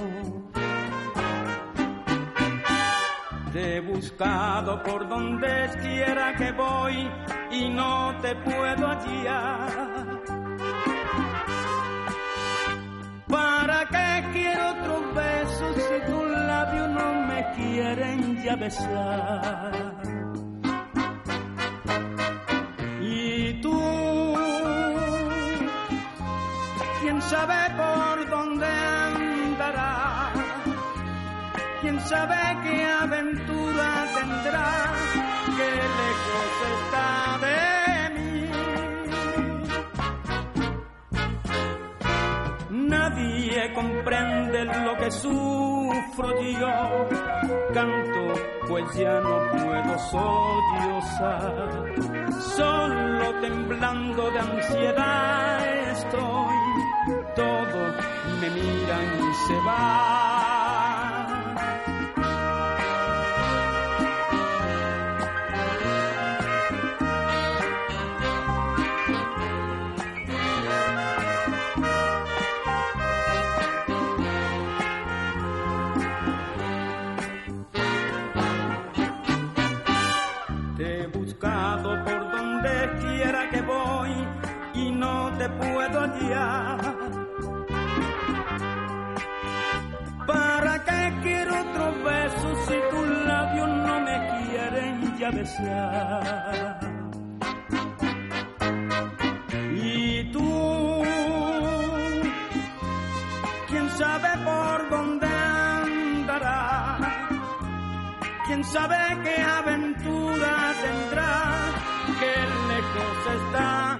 Te 3.54 3.78
he 3.78 3.80
buscado 3.82 4.82
por 4.84 5.08
donde 5.08 5.70
quiera 5.82 6.36
que 6.36 6.52
voy 6.52 7.10
y 7.52 7.70
no 7.70 8.16
te 8.22 8.36
puedo 8.36 8.88
hallar. 8.88 10.22
¿Para 13.28 13.80
qué 13.94 14.10
quiero 14.34 14.64
otros 14.76 15.04
besos 15.16 15.76
si 15.88 16.12
tus 16.12 16.28
labios 16.52 16.90
no 16.90 17.08
me 17.30 17.40
quieren 17.56 18.44
ya 18.44 18.56
besar? 18.56 20.21
Sabe 27.32 27.62
por 27.78 28.30
dónde 28.30 28.67
andará, 28.67 30.34
quién 31.80 31.98
sabe 32.02 32.36
qué 32.63 32.78
aventura 33.04 33.89
tendrá, 34.17 34.70
qué 35.58 35.70
lejos 36.00 36.54
está 36.76 37.10
de 37.46 37.62
mí. 38.15 38.36
Nadie 42.89 43.74
comprende 43.80 44.60
lo 44.65 44.94
que 44.98 45.10
sufro 45.12 46.30
yo. 46.62 47.08
Canto, 47.74 48.24
pues 48.67 48.86
ya 48.98 49.15
no 49.22 49.36
puedo 49.54 49.94
sollozar. 50.13 51.70
Solo 52.58 53.26
temblando 53.39 54.22
de 54.32 54.39
ansiedad 54.39 55.91
estoy. 55.91 56.51
Todos 57.36 57.96
me 58.41 58.50
miran 58.50 59.06
y 59.20 59.34
se 59.48 59.56
van. 59.65 60.12
Te 80.78 81.04
he 81.04 81.08
buscado 81.08 82.04
por 82.04 82.32
donde 82.32 82.91
quiera 83.00 83.50
que 83.50 83.62
voy 83.62 84.28
y 84.74 84.91
no 84.91 85.32
te 85.38 85.48
puedo 85.50 86.02
hallar. 86.02 86.91
Y 99.74 100.32
tú, 100.32 101.04
quién 103.70 103.89
sabe 103.91 104.30
por 104.44 104.89
dónde 104.89 105.28
andará. 105.28 106.98
quién 108.46 108.63
sabe 108.65 108.98
qué 109.24 109.41
aventura 109.41 110.74
tendrá, 110.84 111.34
qué 112.20 112.34
lejos 112.72 113.17
está 113.39 114.00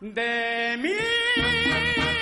de 0.00 0.76
mí. 0.82 2.17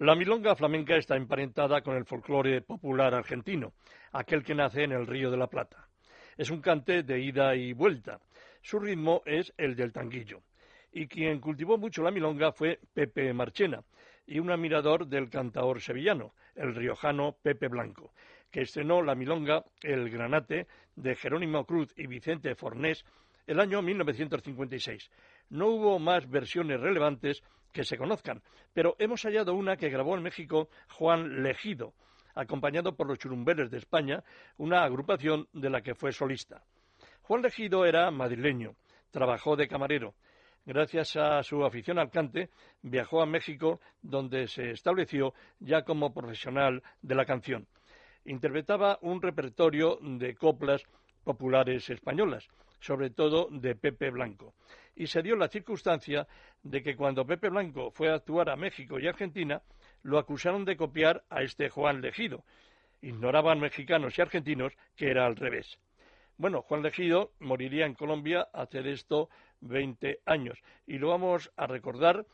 La 0.00 0.14
milonga 0.14 0.56
flamenca 0.56 0.96
está 0.96 1.14
emparentada 1.14 1.82
con 1.82 1.94
el 1.94 2.06
folclore 2.06 2.62
popular 2.62 3.14
argentino, 3.14 3.74
aquel 4.12 4.42
que 4.42 4.54
nace 4.54 4.84
en 4.84 4.92
el 4.92 5.06
Río 5.06 5.30
de 5.30 5.36
la 5.36 5.46
Plata. 5.46 5.88
Es 6.38 6.48
un 6.48 6.62
cante 6.62 7.02
de 7.02 7.20
ida 7.20 7.54
y 7.54 7.74
vuelta. 7.74 8.18
Su 8.62 8.78
ritmo 8.78 9.20
es 9.26 9.52
el 9.58 9.76
del 9.76 9.92
tanguillo. 9.92 10.40
Y 10.90 11.06
quien 11.06 11.38
cultivó 11.38 11.76
mucho 11.76 12.02
la 12.02 12.10
milonga 12.10 12.50
fue 12.50 12.80
Pepe 12.94 13.30
Marchena, 13.34 13.84
y 14.26 14.38
un 14.38 14.50
admirador 14.50 15.06
del 15.06 15.28
cantaor 15.28 15.82
sevillano, 15.82 16.32
el 16.54 16.74
riojano 16.74 17.36
Pepe 17.42 17.68
Blanco, 17.68 18.14
que 18.50 18.62
estrenó 18.62 19.02
la 19.02 19.14
milonga 19.14 19.66
El 19.82 20.08
Granate 20.08 20.66
de 20.96 21.14
Jerónimo 21.14 21.66
Cruz 21.66 21.92
y 21.94 22.06
Vicente 22.06 22.54
Fornés 22.54 23.04
el 23.46 23.60
año 23.60 23.82
1956. 23.82 25.10
No 25.50 25.66
hubo 25.66 25.98
más 25.98 26.26
versiones 26.30 26.80
relevantes 26.80 27.42
que 27.72 27.84
se 27.84 27.96
conozcan, 27.96 28.42
pero 28.72 28.96
hemos 28.98 29.22
hallado 29.22 29.54
una 29.54 29.76
que 29.76 29.88
grabó 29.88 30.16
en 30.16 30.22
México 30.22 30.68
Juan 30.90 31.42
Legido, 31.42 31.94
acompañado 32.34 32.96
por 32.96 33.06
los 33.06 33.18
Churumbeles 33.18 33.70
de 33.70 33.78
España, 33.78 34.22
una 34.56 34.84
agrupación 34.84 35.48
de 35.52 35.70
la 35.70 35.80
que 35.80 35.94
fue 35.94 36.12
solista. 36.12 36.62
Juan 37.22 37.42
Legido 37.42 37.84
era 37.84 38.10
madrileño, 38.10 38.74
trabajó 39.10 39.56
de 39.56 39.68
camarero. 39.68 40.14
Gracias 40.66 41.16
a 41.16 41.42
su 41.42 41.64
afición 41.64 41.98
al 41.98 42.10
cante, 42.10 42.50
viajó 42.82 43.22
a 43.22 43.26
México, 43.26 43.80
donde 44.02 44.46
se 44.46 44.70
estableció 44.70 45.32
ya 45.58 45.82
como 45.82 46.12
profesional 46.12 46.82
de 47.00 47.14
la 47.14 47.24
canción. 47.24 47.66
Interpretaba 48.24 48.98
un 49.00 49.22
repertorio 49.22 49.98
de 50.02 50.34
coplas 50.34 50.82
populares 51.24 51.88
españolas, 51.88 52.46
sobre 52.80 53.10
todo 53.10 53.48
de 53.50 53.74
Pepe 53.74 54.10
Blanco. 54.10 54.54
Y 54.94 55.06
se 55.06 55.22
dio 55.22 55.36
la 55.36 55.48
circunstancia 55.48 56.26
de 56.62 56.82
que 56.82 56.96
cuando 56.96 57.26
Pepe 57.26 57.48
Blanco 57.48 57.90
fue 57.90 58.10
a 58.10 58.14
actuar 58.14 58.50
a 58.50 58.56
México 58.56 58.98
y 58.98 59.06
Argentina, 59.06 59.62
lo 60.02 60.18
acusaron 60.18 60.64
de 60.64 60.76
copiar 60.76 61.24
a 61.30 61.42
este 61.42 61.68
Juan 61.68 62.00
Legido. 62.00 62.44
Ignoraban 63.02 63.60
mexicanos 63.60 64.18
y 64.18 64.22
argentinos 64.22 64.72
que 64.96 65.10
era 65.10 65.26
al 65.26 65.36
revés. 65.36 65.78
Bueno, 66.36 66.62
Juan 66.62 66.82
Legido 66.82 67.32
moriría 67.38 67.86
en 67.86 67.94
Colombia 67.94 68.48
hace 68.52 68.82
de 68.82 68.92
esto 68.92 69.28
20 69.60 70.20
años 70.24 70.58
y 70.86 70.98
lo 70.98 71.08
vamos 71.08 71.52
a 71.56 71.66
recordar 71.66 72.26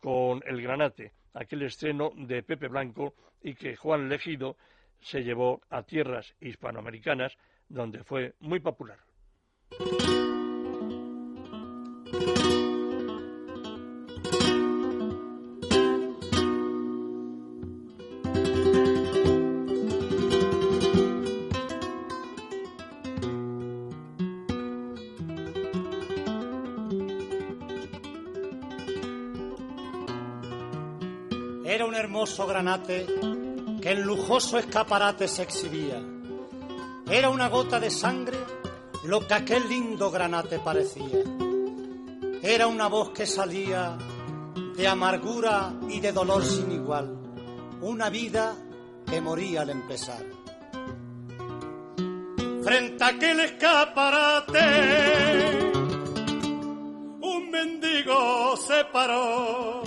con 0.00 0.42
El 0.46 0.62
Granate, 0.62 1.12
aquel 1.34 1.62
estreno 1.62 2.12
de 2.14 2.42
Pepe 2.42 2.68
Blanco 2.68 3.14
y 3.42 3.54
que 3.54 3.76
Juan 3.76 4.08
Legido 4.08 4.56
se 5.00 5.22
llevó 5.22 5.60
a 5.70 5.82
tierras 5.82 6.34
hispanoamericanas 6.40 7.36
donde 7.68 8.04
fue 8.04 8.34
muy 8.40 8.60
popular. 8.60 9.07
Era 31.64 31.84
un 31.84 31.94
hermoso 31.94 32.46
granate 32.46 33.06
que 33.80 33.90
en 33.92 34.02
lujoso 34.02 34.58
escaparate 34.58 35.28
se 35.28 35.42
exhibía. 35.42 36.02
Era 37.08 37.28
una 37.30 37.48
gota 37.48 37.78
de 37.78 37.90
sangre 37.90 38.37
lo 39.04 39.26
que 39.26 39.34
aquel 39.34 39.68
lindo 39.68 40.10
granate 40.10 40.58
parecía. 40.58 41.24
Era 42.42 42.66
una 42.66 42.88
voz 42.88 43.10
que 43.10 43.26
salía 43.26 43.96
de 44.76 44.88
amargura 44.88 45.74
y 45.88 46.00
de 46.00 46.12
dolor 46.12 46.44
sin 46.44 46.70
igual. 46.72 47.16
Una 47.80 48.10
vida 48.10 48.56
que 49.06 49.20
moría 49.20 49.62
al 49.62 49.70
empezar. 49.70 50.24
Frente 52.62 53.04
a 53.04 53.08
aquel 53.08 53.40
escaparate, 53.40 54.60
un 57.20 57.50
mendigo 57.50 58.56
se 58.56 58.84
paró 58.92 59.82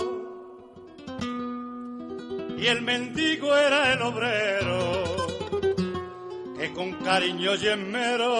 y 2.58 2.66
el 2.66 2.82
mendigo 2.82 3.56
era 3.56 3.92
el 3.92 4.02
obrero 4.02 5.11
que 6.62 6.72
con 6.72 6.92
cariño 6.92 7.56
y 7.56 7.66
esmero 7.66 8.30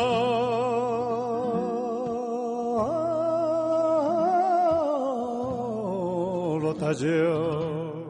botallón. 6.61 8.05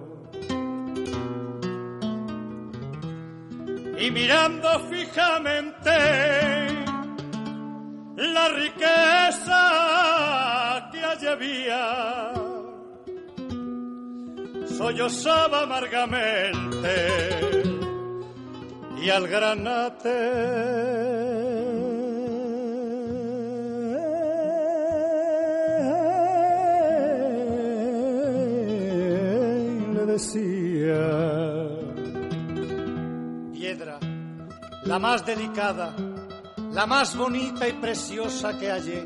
Y 3.99 4.11
mirando 4.11 4.69
fijamente 4.91 5.91
la 8.17 8.49
riqueza 8.51 9.61
que 10.93 11.03
allí 11.03 11.27
había, 11.27 12.35
sollozaba 14.77 15.63
amargamente 15.63 17.62
y 19.03 19.11
al 19.11 19.27
granate 19.27 20.63
decía. 30.13 31.69
Piedra, 33.53 33.99
la 34.85 34.99
más 34.99 35.25
delicada, 35.25 35.97
la 36.71 36.87
más 36.87 37.17
bonita 37.17 37.67
y 37.67 37.73
preciosa 37.73 38.59
que 38.59 38.71
hallé. 38.71 39.05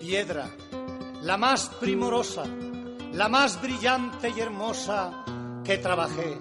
Piedra, 0.00 0.48
la 1.22 1.36
más 1.36 1.68
primorosa, 1.80 2.44
la 3.12 3.28
más 3.28 3.60
brillante 3.60 4.30
y 4.34 4.40
hermosa 4.40 5.24
que 5.64 5.78
trabajé. 5.78 6.38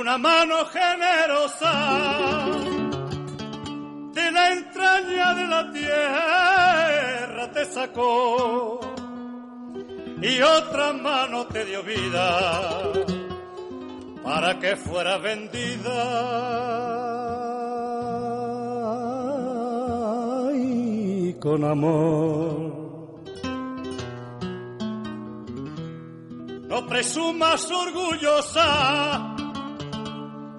Una 0.00 0.16
mano 0.16 0.64
generosa 0.64 2.46
de 4.14 4.32
la 4.32 4.52
entraña 4.52 5.34
de 5.34 5.46
la 5.46 5.70
tierra 5.70 7.52
te 7.52 7.66
sacó 7.66 8.80
y 10.22 10.40
otra 10.40 10.94
mano 10.94 11.46
te 11.48 11.66
dio 11.66 11.82
vida 11.82 12.90
para 14.24 14.58
que 14.58 14.74
fuera 14.76 15.18
vendida 15.18 16.00
con 21.40 21.62
amor. 21.62 22.80
No 26.68 26.86
presumas 26.86 27.70
orgullosa 27.70 29.29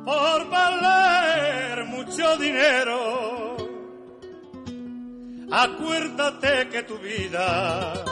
por 0.06 0.50
valer 0.50 1.86
mucho 1.86 2.38
dinero. 2.38 3.58
Acuérdate 5.52 6.70
que 6.70 6.84
tu 6.84 6.98
vida 6.98 8.06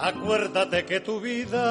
Acuérdate 0.00 0.84
que 0.84 1.00
tu 1.00 1.18
vida 1.18 1.66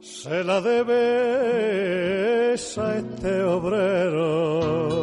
se 0.00 0.44
la 0.44 0.60
debes 0.60 0.98
a 2.78 2.98
este 2.98 3.42
obrero. 3.42 4.95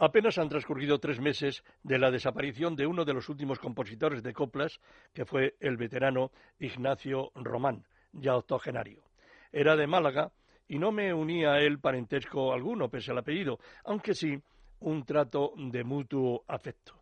Apenas 0.00 0.38
han 0.38 0.48
transcurrido 0.48 1.00
tres 1.00 1.18
meses 1.18 1.64
de 1.82 1.98
la 1.98 2.12
desaparición 2.12 2.76
de 2.76 2.86
uno 2.86 3.04
de 3.04 3.14
los 3.14 3.28
últimos 3.28 3.58
compositores 3.58 4.22
de 4.22 4.32
coplas, 4.32 4.80
que 5.12 5.24
fue 5.24 5.56
el 5.58 5.76
veterano 5.76 6.30
Ignacio 6.60 7.32
Román 7.34 7.84
ya 8.12 8.36
octogenario. 8.36 9.02
Era 9.50 9.74
de 9.74 9.88
Málaga 9.88 10.30
y 10.68 10.78
no 10.78 10.92
me 10.92 11.12
unía 11.12 11.54
a 11.54 11.60
él 11.60 11.80
parentesco 11.80 12.52
alguno, 12.52 12.88
pese 12.88 13.10
al 13.10 13.18
apellido, 13.18 13.58
aunque 13.84 14.14
sí 14.14 14.40
un 14.80 15.04
trato 15.04 15.52
de 15.56 15.82
mutuo 15.82 16.44
afecto. 16.46 16.94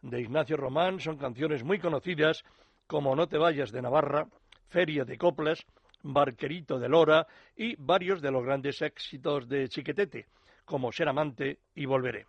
De 0.00 0.22
Ignacio 0.22 0.56
Román 0.56 0.98
son 0.98 1.18
canciones 1.18 1.62
muy 1.62 1.78
conocidas 1.78 2.42
como 2.86 3.14
No 3.14 3.28
te 3.28 3.36
vayas 3.36 3.70
de 3.70 3.82
Navarra, 3.82 4.26
Feria 4.68 5.04
de 5.04 5.18
Coplas, 5.18 5.66
Barquerito 6.02 6.78
de 6.78 6.88
Lora 6.88 7.26
y 7.54 7.76
varios 7.76 8.22
de 8.22 8.30
los 8.30 8.42
grandes 8.42 8.80
éxitos 8.80 9.46
de 9.46 9.68
Chiquetete, 9.68 10.26
como 10.70 10.92
Ser 10.92 11.08
amante 11.08 11.58
y 11.74 11.84
Volveré. 11.84 12.26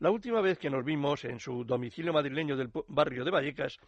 La 0.00 0.10
última 0.10 0.40
vez 0.40 0.58
que 0.58 0.68
nos 0.68 0.84
vimos 0.84 1.24
en 1.24 1.38
su 1.38 1.64
domicilio 1.64 2.12
madrileño 2.12 2.56
del 2.56 2.72
barrio 2.88 3.24
de 3.24 3.30
Vallecas, 3.30 3.78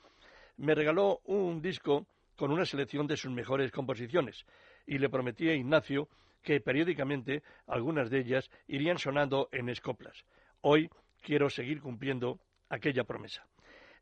me 0.59 0.77
regaló 0.77 1.19
un 1.25 1.61
disco 1.61 2.07
con 2.37 2.53
una 2.53 2.65
selección 2.65 3.09
de 3.09 3.17
sus 3.17 3.33
mejores 3.33 3.73
composiciones 3.73 4.47
y 4.87 4.99
le 4.99 5.09
prometí 5.09 5.49
a 5.49 5.55
Ignacio 5.55 6.09
que 6.41 6.61
periódicamente 6.61 7.43
algunas 7.67 8.11
de 8.11 8.21
ellas 8.21 8.49
irían 8.69 8.97
sonando 8.97 9.49
en 9.51 9.69
escoplas. 9.69 10.25
Hoy 10.61 10.89
quiero 11.21 11.51
seguir 11.51 11.81
cumpliendo 11.81 12.39
aquella 12.69 13.03
promesa. 13.03 13.45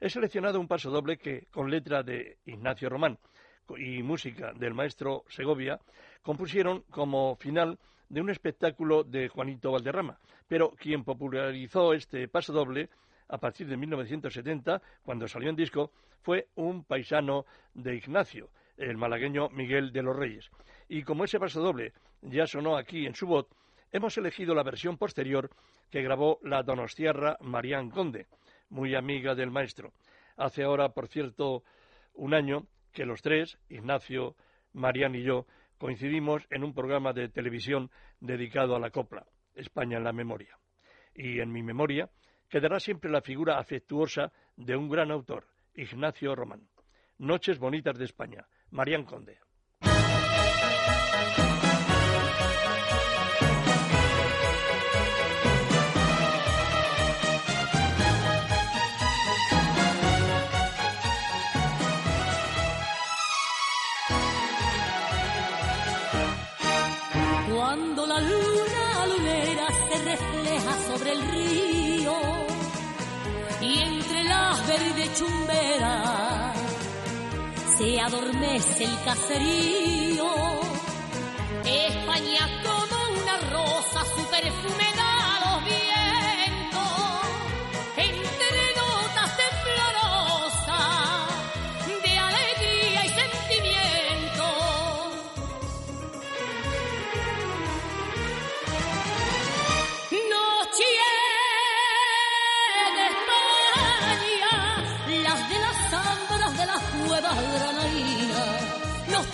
He 0.01 0.11
seleccionado 0.11 0.61
un 0.61 0.69
paso 0.69 0.91
doble 0.91 1.17
que, 1.17 1.47
con 1.51 1.71
letra 1.71 2.03
de 2.03 2.37
Ignacio 2.45 2.91
Román 2.91 3.19
y 3.79 4.03
música 4.03 4.53
del 4.53 4.75
maestro 4.75 5.25
Segovia, 5.29 5.81
compusieron 6.21 6.83
como 6.91 7.37
final 7.37 7.79
de 8.09 8.21
un 8.21 8.31
espectáculo 8.31 9.05
de 9.05 9.29
Juanito 9.29 9.73
Valderrama, 9.73 10.19
pero 10.47 10.71
quien 10.71 11.05
popularizó 11.05 11.93
este 11.93 12.29
paso 12.29 12.53
doble 12.53 12.89
a 13.29 13.39
partir 13.39 13.67
de 13.67 13.77
1970, 13.77 14.81
cuando 15.03 15.29
salió 15.29 15.51
en 15.51 15.57
disco, 15.57 15.93
fue 16.23 16.49
un 16.55 16.85
paisano 16.85 17.45
de 17.75 17.97
Ignacio, 17.97 18.51
el 18.77 18.97
malagueño 18.97 19.51
Miguel 19.51 19.93
de 19.93 20.03
los 20.03 20.17
Reyes. 20.17 20.51
Y 20.89 21.03
como 21.03 21.25
ese 21.25 21.39
paso 21.39 21.61
doble 21.61 21.93
ya 22.23 22.47
sonó 22.47 22.77
aquí 22.77 23.07
en 23.07 23.15
su 23.15 23.27
voz, 23.27 23.47
hemos 23.93 24.17
elegido 24.17 24.55
la 24.55 24.63
versión 24.63 24.97
posterior 24.97 25.51
que 25.91 26.03
grabó 26.03 26.39
la 26.43 26.63
donostiarra 26.63 27.37
Marián 27.41 27.91
Conde, 27.91 28.27
muy 28.71 28.95
amiga 28.95 29.35
del 29.35 29.51
maestro. 29.51 29.93
Hace 30.37 30.63
ahora, 30.63 30.91
por 30.91 31.09
cierto, 31.09 31.63
un 32.15 32.35
año 32.35 32.67
que 32.93 33.05
los 33.05 33.23
tres, 33.23 33.59
Ignacio, 33.69 34.35
Marián 34.73 35.15
y 35.15 35.23
yo, 35.23 35.47
coincidimos 35.79 36.47
en 36.51 36.65
un 36.65 36.75
programa 36.75 37.13
de 37.13 37.29
televisión 37.29 37.91
dedicado 38.21 38.77
a 38.77 38.81
la 38.81 38.91
copla, 38.91 39.27
España 39.55 39.97
en 39.97 40.05
la 40.05 40.13
memoria. 40.13 40.59
Y 41.15 41.41
en 41.41 41.53
mi 41.53 41.63
memoria 41.63 42.11
quedará 42.49 42.81
siempre 42.81 43.11
la 43.11 43.23
figura 43.23 43.59
afectuosa 43.59 44.33
de 44.57 44.77
un 44.77 44.89
gran 44.89 45.11
autor, 45.11 45.47
Ignacio 45.75 46.35
Román. 46.35 46.69
Noches 47.19 47.59
bonitas 47.59 47.97
de 47.99 48.05
España, 48.05 48.47
Marián 48.71 49.05
Conde. 49.05 49.39
Se 77.79 78.01
adormece 78.01 78.85
el 78.85 79.05
caserío. 79.05 80.27
España 81.65 82.45
como 82.65 83.23
una 83.23 83.37
rosa, 83.53 83.78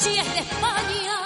Noches 0.04 0.34
de 0.34 0.40
España, 0.40 1.16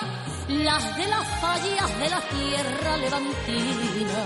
las 0.65 0.97
de 0.97 1.07
las 1.09 1.27
fallas 1.41 1.99
de 1.99 2.11
la 2.11 2.21
tierra 2.21 2.97
levantina. 2.97 4.23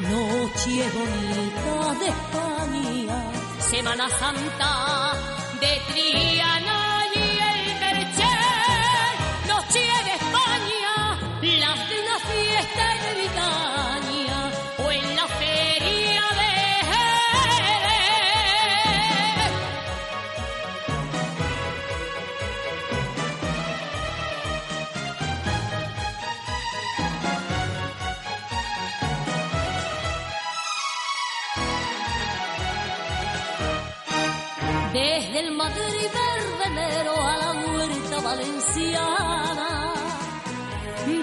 Noche 0.00 0.90
bonita 0.92 1.94
de 2.00 2.08
España, 2.08 3.32
Semana 3.60 4.08
Santa 4.08 5.12
de 5.60 5.80
Triana 5.92 6.55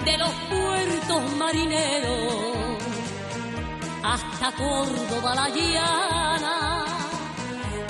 de 0.04 0.18
los 0.18 0.30
puertos 0.50 1.32
marineros 1.38 2.44
hasta 4.02 4.52
Córdoba 4.52 5.34
la 5.34 5.48
llana. 5.48 6.84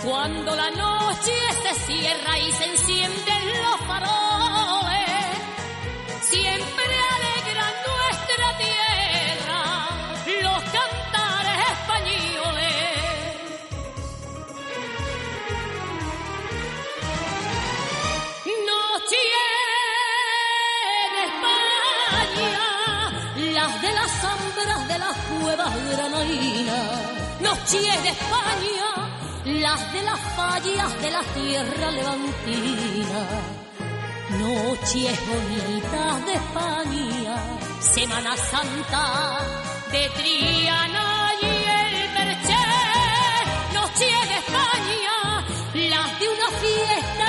Cuando 0.05 0.55
la 0.55 0.71
noche 0.71 1.33
se 1.63 1.75
cierra 1.87 2.39
y 2.39 2.53
se 2.53 2.65
encienden 2.67 3.63
los 3.63 3.81
faroles, 3.87 4.54
las 25.05 25.17
cuevas 25.43 25.73
granadinas, 25.91 27.41
noche 27.41 27.81
de 27.81 28.09
España 28.09 29.05
las 29.45 29.93
de 29.93 30.03
las 30.03 30.21
fallas 30.35 31.03
de 31.03 31.11
la 31.11 31.23
tierra 31.23 31.91
levantina. 31.91 33.21
Noches 34.39 35.21
bonitas 35.29 36.27
de 36.27 36.33
España, 36.33 37.37
Semana 37.81 38.37
Santa 38.37 39.39
de 39.93 40.09
Triana 40.09 41.33
y 41.43 41.45
el 41.45 42.11
Merché. 42.15 42.65
Noches 43.75 44.29
de 44.31 44.37
España, 44.45 45.47
las 45.91 46.21
de 46.21 46.29
una 46.29 46.49
fiesta 46.63 47.24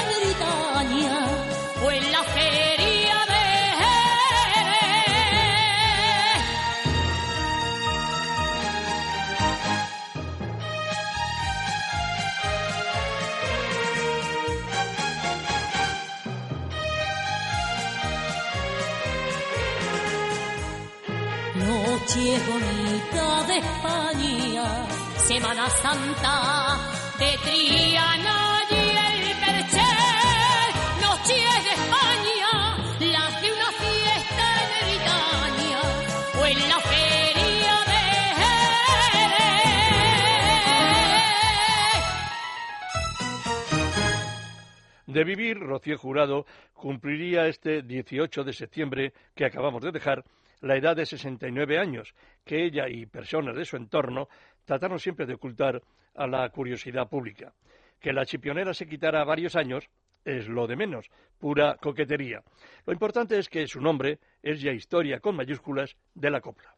de 23.56 23.62
España, 23.62 24.68
Semana 25.18 25.70
Santa 25.70 26.78
de 27.18 27.38
Triana 27.38 28.60
y 28.70 28.74
el 28.74 29.36
Merché. 29.40 29.92
Noche 31.02 31.38
de 31.66 31.72
España, 31.80 32.52
las 33.00 33.42
de 33.42 33.48
una 33.54 33.72
fiesta 33.72 34.46
en 34.62 34.70
Britania 34.86 35.82
o 36.38 36.46
en 36.46 36.60
la 36.70 36.80
feria 36.82 37.76
de 37.92 38.02
Jerez. 38.40 39.24
De 45.08 45.24
vivir, 45.24 45.60
Rocío 45.60 45.98
Jurado 45.98 46.46
cumpliría 46.74 47.48
este 47.48 47.84
18 47.84 48.44
de 48.44 48.54
septiembre 48.54 49.14
que 49.34 49.46
acabamos 49.46 49.82
de 49.82 49.94
dejar 49.94 50.26
la 50.62 50.76
edad 50.76 50.96
de 50.96 51.06
69 51.06 51.78
años, 51.78 52.14
que 52.44 52.64
ella 52.64 52.88
y 52.88 53.06
personas 53.06 53.56
de 53.56 53.66
su 53.66 53.78
entorno 53.78 54.28
trataron 54.66 55.00
siempre 55.00 55.26
de 55.26 55.36
ocultar 55.36 55.82
a 56.16 56.28
la 56.28 56.50
curiosidad 56.50 57.10
pública. 57.10 57.54
Que 58.00 58.14
la 58.14 58.26
chipionera 58.26 58.74
se 58.74 58.88
quitara 58.88 59.24
varios 59.24 59.56
años 59.56 59.90
es 60.26 60.48
lo 60.48 60.68
de 60.68 60.76
menos, 60.76 61.10
pura 61.40 61.78
coquetería. 61.80 62.44
Lo 62.86 62.94
importante 62.94 63.38
es 63.38 63.48
que 63.48 63.68
su 63.68 63.80
nombre 63.80 64.20
es 64.42 64.62
ya 64.62 64.72
historia 64.72 65.20
con 65.20 65.36
mayúsculas 65.36 65.96
de 66.16 66.32
la 66.32 66.42
copla. 66.42 66.75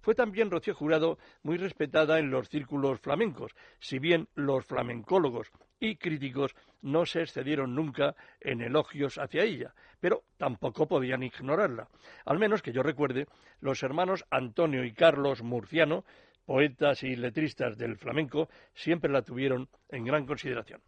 Fue 0.00 0.14
también 0.14 0.50
Rocío 0.50 0.74
Jurado 0.74 1.18
muy 1.42 1.56
respetada 1.56 2.18
en 2.18 2.30
los 2.30 2.48
círculos 2.48 3.00
flamencos, 3.00 3.52
si 3.78 3.98
bien 3.98 4.28
los 4.34 4.64
flamencólogos 4.64 5.50
y 5.80 5.96
críticos 5.96 6.54
no 6.82 7.06
se 7.06 7.22
excedieron 7.22 7.74
nunca 7.74 8.14
en 8.40 8.60
elogios 8.60 9.18
hacia 9.18 9.44
ella, 9.44 9.74
pero 10.00 10.22
tampoco 10.36 10.86
podían 10.86 11.22
ignorarla. 11.22 11.88
Al 12.24 12.38
menos 12.38 12.62
que 12.62 12.72
yo 12.72 12.82
recuerde, 12.82 13.26
los 13.60 13.82
hermanos 13.82 14.24
Antonio 14.30 14.84
y 14.84 14.92
Carlos 14.92 15.42
Murciano, 15.42 16.04
poetas 16.44 17.02
y 17.02 17.16
letristas 17.16 17.76
del 17.76 17.96
flamenco, 17.96 18.48
siempre 18.74 19.10
la 19.10 19.22
tuvieron 19.22 19.68
en 19.88 20.04
gran 20.04 20.26
consideración. 20.26 20.80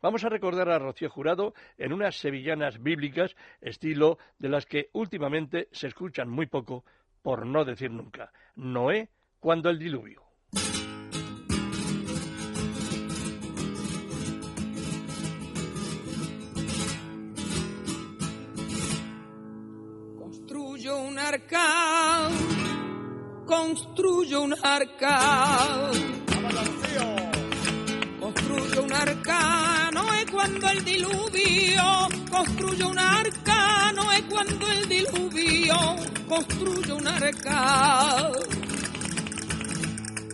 Vamos 0.00 0.22
a 0.22 0.28
recordar 0.28 0.68
a 0.68 0.78
Rocío 0.78 1.10
Jurado 1.10 1.54
en 1.76 1.92
unas 1.92 2.16
sevillanas 2.16 2.80
bíblicas, 2.80 3.34
estilo 3.60 4.18
de 4.38 4.48
las 4.48 4.64
que 4.64 4.90
últimamente 4.92 5.68
se 5.72 5.88
escuchan 5.88 6.28
muy 6.28 6.46
poco, 6.46 6.84
por 7.28 7.44
no 7.44 7.62
decir 7.62 7.90
nunca. 7.90 8.32
Noé 8.56 9.10
cuando 9.38 9.68
el 9.68 9.78
diluvio. 9.78 10.22
Construyo 20.18 21.00
un 21.02 21.18
arca, 21.18 22.30
construyo 23.44 24.42
un 24.44 24.54
arca. 24.62 25.90
Construyo 28.20 28.84
un 28.84 28.92
arca, 28.94 29.77
cuando 30.48 30.68
el 30.70 30.84
diluvio. 30.84 32.08
Construyo 32.30 32.88
un 32.88 32.98
arca, 32.98 33.92
no 33.92 34.12
es 34.12 34.22
cuando 34.22 34.70
el 34.70 34.88
diluvio. 34.88 35.76
Construyo 36.28 36.96
un 36.96 37.06
arca. 37.06 38.30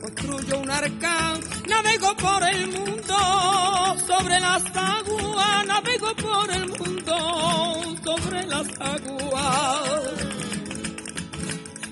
Construyo 0.00 0.58
un 0.60 0.70
arca, 0.70 1.34
navego 1.68 2.16
por 2.16 2.42
el 2.44 2.66
mundo, 2.68 3.96
sobre 4.06 4.38
las 4.40 4.62
aguas, 4.74 5.66
navego 5.66 6.14
por 6.16 6.50
el 6.50 6.68
mundo, 6.68 7.96
sobre 8.04 8.46
las 8.46 8.68
aguas. 8.80 10.12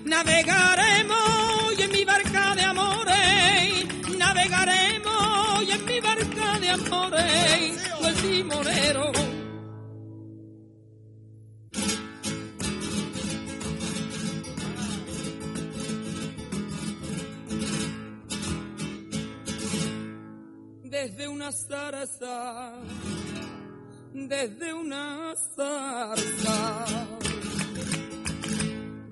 Navegaremos 0.05 1.79
y 1.79 1.83
en 1.83 1.93
mi 1.93 2.05
barca 2.05 2.55
de 2.55 2.63
amores, 2.63 3.87
navegaremos 4.19 5.63
y 5.67 5.71
en 5.71 5.85
mi 5.87 6.01
barca 6.01 6.59
de 6.61 6.69
amores, 6.71 7.83
timonero. 8.23 9.13
Desde 20.85 21.29
una 21.29 21.51
zarza, 21.51 22.73
desde 24.15 24.73
una 24.73 25.35
zarza 25.57 27.13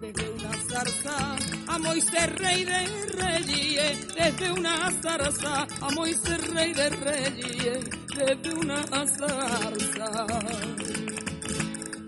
desde 0.01 0.31
una 0.31 0.53
zarza 0.68 1.37
a 1.66 1.79
Moisés 1.79 2.37
rey 2.37 2.64
de 2.64 2.87
reyes, 3.18 4.14
desde 4.14 4.53
una 4.53 4.91
zarza 5.03 5.66
a 5.80 5.91
Moisés 5.91 6.49
rey 6.55 6.72
de 6.72 6.89
reyes, 6.91 7.99
desde 8.27 8.55
una 8.55 8.83
zarza. 8.87 10.27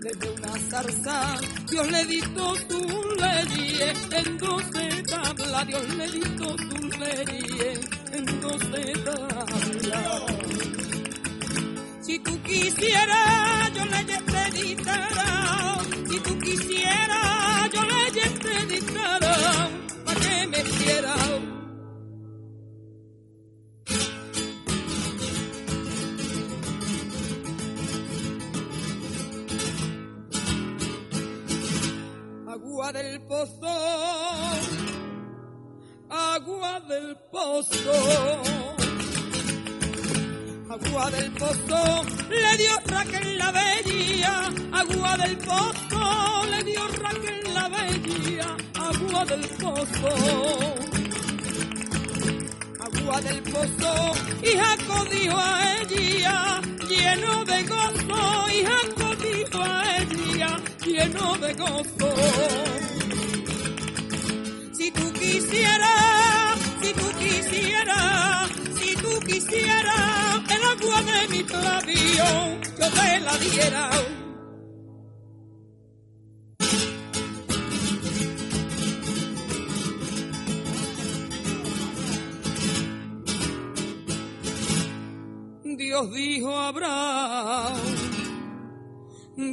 Desde 0.01 0.29
una 0.31 0.53
zarza, 0.69 1.37
Dios 1.69 1.91
le 1.91 2.05
dictó 2.05 2.55
sus 2.55 3.21
leyes 3.21 3.97
en 4.11 4.37
doce 4.37 5.03
tablas, 5.09 5.67
Dios 5.67 5.95
le 5.95 6.07
dictó 6.11 6.57
sus 6.57 6.97
leyes 6.99 7.79
en 8.11 8.41
doce 8.41 8.93
tablas. 9.05 10.23
Si 12.01 12.19
tú 12.19 12.41
quisieras, 12.43 13.73
yo 13.73 13.85
leyes 13.85 14.25
te 14.25 14.61
dictara. 14.61 15.77
Si 16.09 16.19
tú 16.19 16.39
quisieras, 16.39 17.71
yo 17.73 17.81
leyes 17.81 18.39
te 18.39 18.65
dictara. 18.65 19.69
¿Para 20.05 20.19
que 20.19 20.47
me 20.47 20.63
quiera? 20.63 21.15
Pozo, 33.33 33.75
agua 36.07 36.79
del 36.87 37.17
pozo. 37.31 37.97
Agua 40.69 41.09
del 41.09 41.31
pozo, 41.31 41.81
le 42.29 42.57
dio 42.57 42.75
Raquel 42.85 43.37
la 43.39 43.51
bella, 43.51 44.35
agua 44.71 45.17
del 45.17 45.37
pozo, 45.37 46.45
le 46.51 46.63
dio 46.63 46.87
Raquel 47.01 47.53
la 47.55 47.69
bella, 47.69 48.55
agua 48.75 49.25
del 49.25 49.47
pozo. 49.61 50.11
Agua 52.85 53.15
agua 53.15 53.21
del 53.21 53.41
pozo 53.41 53.93
y 54.43 54.51
Jaco 54.61 55.05
dijo 55.09 55.37
a 55.37 55.81
ella, 55.81 56.61
lleno 56.87 57.43
de 57.45 57.63
gozo, 57.63 58.49
y 58.51 58.63
Jaco 58.63 59.15
dijo 59.15 59.59
a 59.63 59.97
ella, 59.97 60.59
lleno 60.85 61.37
de 61.39 61.53
gozo. 61.55 62.82
Quisieras, 65.33 66.59
si 66.79 66.93
tú 66.93 67.07
quisieras, 67.17 68.51
si 68.79 68.95
tú 68.97 69.19
quisieras 69.25 70.43
el 70.47 70.63
agua 70.63 71.01
de 71.01 71.27
mi 71.29 71.43
labio, 71.43 72.25
yo 72.79 72.87
te 72.91 73.19
la 73.19 73.37
diera. 73.39 73.89
Dios 85.63 86.13
dijo 86.13 86.55
a 86.55 86.67
Abraham, 86.67 87.73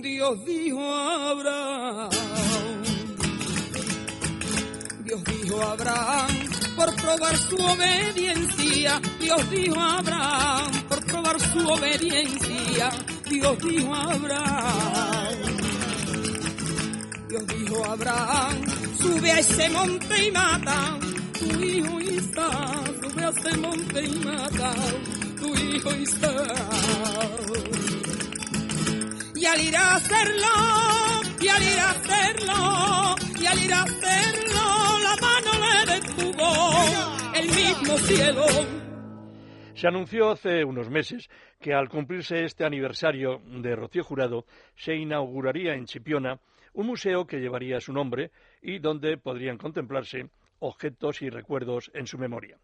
Dios 0.03 0.45
dijo 0.45 0.81
a 0.83 1.31
Abraham, 1.31 2.30
dijo 5.51 5.63
Abraham, 5.63 6.29
por 6.77 6.95
probar 6.95 7.37
su 7.37 7.57
obediencia, 7.57 9.01
Dios 9.19 9.51
dijo 9.51 9.81
Abraham, 9.81 10.71
por 10.89 11.05
probar 11.05 11.41
su 11.41 11.69
obediencia, 11.69 12.91
Dios 13.29 13.59
dijo 13.59 13.95
Abraham, 13.95 15.35
Dios 17.29 17.47
dijo 17.47 17.85
Abraham, 17.85 18.57
sube 18.97 19.33
a 19.33 19.39
ese 19.41 19.69
monte 19.71 20.27
y 20.27 20.31
mata, 20.31 20.99
tu 21.39 21.61
hijo 21.61 22.01
Isaac, 22.01 23.01
sube 23.03 23.25
a 23.25 23.29
ese 23.31 23.57
monte 23.57 24.05
y 24.05 24.25
mata. 24.25 24.73
Tu 25.41 25.55
hijo 25.57 25.91
Isaac. 25.97 26.61
Y 29.35 29.45
al 29.47 29.61
ir 29.61 29.77
a 29.77 29.95
hacerlo, 29.97 30.49
y 31.41 31.49
al 31.49 31.63
ir 31.63 31.81
a 31.81 31.91
hacerlo, 31.91 33.17
y 33.41 33.47
al 33.47 33.59
ir 33.65 33.73
a 33.73 33.83
hacerlo, 33.83 34.50
la 35.11 35.17
mano 35.21 35.51
le 35.65 35.93
detuvo 35.93 36.49
el 37.35 37.47
mismo. 37.47 37.97
Se 39.75 39.89
anunció 39.89 40.31
hace 40.31 40.65
unos 40.65 40.91
meses 40.91 41.29
que 41.59 41.73
al 41.73 41.89
cumplirse 41.89 42.45
este 42.45 42.65
aniversario 42.65 43.41
de 43.47 43.75
Rocío 43.75 44.05
Jurado 44.05 44.45
se 44.77 44.95
inauguraría 44.95 45.75
en 45.75 45.87
Chipiona 45.87 46.39
un 46.75 46.87
museo 46.87 47.27
que 47.27 47.41
llevaría 47.41 47.81
su 47.81 47.93
nombre 47.93 48.31
y 48.63 48.79
donde 48.79 49.17
podrían 49.17 49.59
contemplarse 49.59 50.29
objetos 50.61 51.23
y 51.23 51.31
recuerdos 51.31 51.91
en 51.95 52.07
su 52.07 52.19
memoria. 52.19 52.59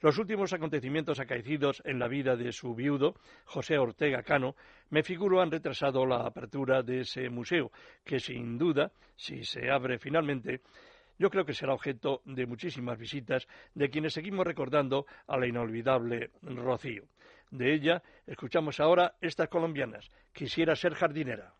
Los 0.00 0.18
últimos 0.18 0.52
acontecimientos 0.52 1.20
acaecidos 1.20 1.82
en 1.84 1.98
la 1.98 2.08
vida 2.08 2.36
de 2.36 2.52
su 2.52 2.74
viudo, 2.74 3.14
José 3.44 3.78
Ortega 3.78 4.22
Cano, 4.22 4.56
me 4.90 5.02
figuro 5.02 5.40
han 5.40 5.50
retrasado 5.50 6.04
la 6.04 6.26
apertura 6.26 6.82
de 6.82 7.00
ese 7.00 7.30
museo, 7.30 7.70
que 8.04 8.18
sin 8.18 8.58
duda, 8.58 8.90
si 9.16 9.44
se 9.44 9.70
abre 9.70 9.98
finalmente, 9.98 10.60
yo 11.18 11.30
creo 11.30 11.44
que 11.44 11.54
será 11.54 11.74
objeto 11.74 12.22
de 12.24 12.46
muchísimas 12.46 12.98
visitas 12.98 13.46
de 13.74 13.90
quienes 13.90 14.14
seguimos 14.14 14.46
recordando 14.46 15.06
a 15.26 15.36
la 15.36 15.46
inolvidable 15.46 16.30
Rocío. 16.42 17.04
De 17.50 17.72
ella 17.72 18.02
escuchamos 18.26 18.80
ahora 18.80 19.14
estas 19.20 19.48
colombianas. 19.48 20.10
Quisiera 20.32 20.74
ser 20.74 20.94
jardinera. 20.94 21.54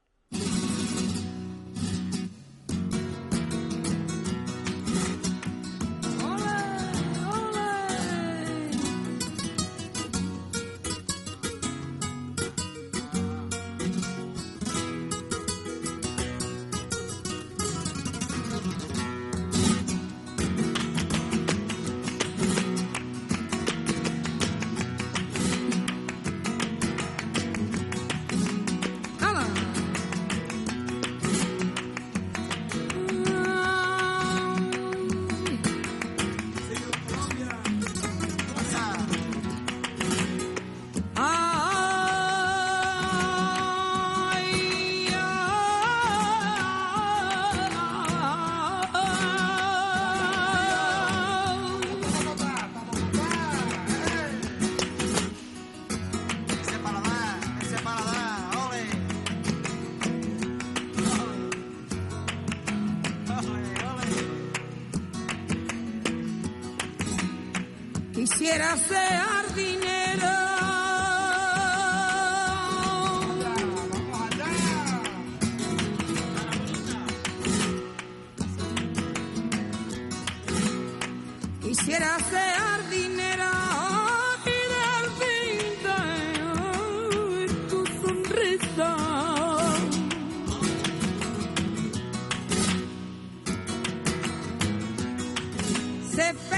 Se 96.15 96.54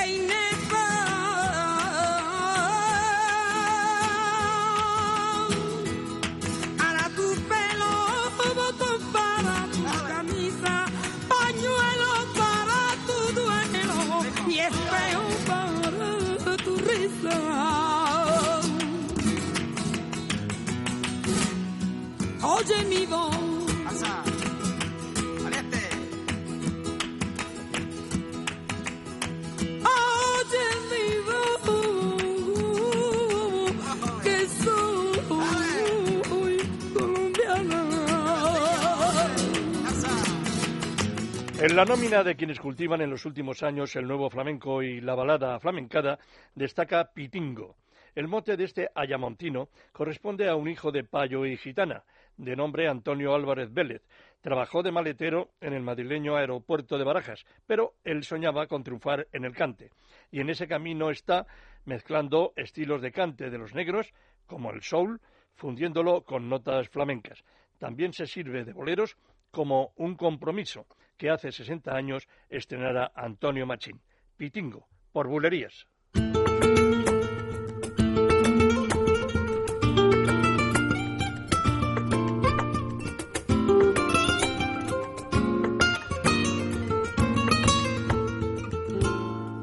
la 41.87 41.95
nómina 41.95 42.24
de 42.24 42.34
quienes 42.34 42.59
cultivan 42.59 43.01
en 43.01 43.11
los 43.11 43.26
últimos 43.26 43.62
años 43.62 43.95
el 43.95 44.09
nuevo 44.09 44.28
flamenco 44.28 44.82
y 44.82 45.01
la 45.01 45.14
balada 45.14 45.61
flamencada 45.61 46.18
destaca 46.53 47.12
Pitingo. 47.12 47.76
El 48.16 48.26
mote 48.26 48.57
de 48.57 48.64
este 48.64 48.91
ayamontino 48.93 49.68
corresponde 49.93 50.49
a 50.49 50.57
un 50.57 50.66
hijo 50.66 50.91
de 50.91 51.05
payo 51.05 51.47
y 51.47 51.57
gitana, 51.57 52.03
de 52.37 52.57
nombre 52.57 52.89
Antonio 52.89 53.37
Álvarez 53.37 53.72
Vélez. 53.72 54.03
Trabajó 54.41 54.82
de 54.82 54.91
maletero 54.91 55.51
en 55.61 55.74
el 55.74 55.84
madrileño 55.84 56.34
aeropuerto 56.34 56.99
de 56.99 57.05
Barajas, 57.05 57.45
pero 57.68 57.95
él 58.03 58.24
soñaba 58.24 58.66
con 58.66 58.82
triunfar 58.82 59.28
en 59.32 59.45
el 59.45 59.55
cante. 59.55 59.93
Y 60.32 60.41
en 60.41 60.51
ese 60.51 60.66
camino 60.66 61.11
está 61.11 61.47
mezclando 61.84 62.53
estilos 62.57 63.01
de 63.01 63.12
cante 63.12 63.49
de 63.49 63.59
los 63.59 63.76
negros, 63.76 64.12
como 64.49 64.72
el 64.72 64.82
soul, 64.82 65.20
fundiéndolo 65.55 66.22
con 66.22 66.49
notas 66.49 66.89
flamencas. 66.89 67.45
También 67.78 68.12
se 68.12 68.26
sirve 68.26 68.64
de 68.64 68.72
boleros 68.72 69.16
como 69.53 69.93
un 69.95 70.16
compromiso 70.16 70.87
que 71.16 71.30
hace 71.30 71.52
60 71.52 71.94
años 71.94 72.26
estrenara 72.48 73.12
Antonio 73.14 73.66
Machín. 73.66 74.00
Pitingo, 74.36 74.88
por 75.12 75.28
bulerías. 75.28 75.86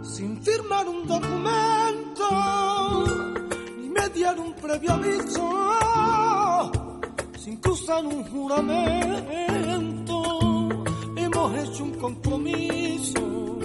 Sin 0.02 0.42
firmar 0.42 0.88
un 0.88 1.08
documento, 1.08 2.30
ni 3.78 3.90
me 3.90 4.10
dieron 4.10 4.40
un 4.40 4.54
previo 4.56 4.94
aviso, 4.94 6.72
sin 7.38 7.58
cruzar 7.58 8.04
un 8.06 8.24
juramento 8.24 10.23
hecho 11.52 11.84
un 11.84 11.94
compromiso. 11.94 13.60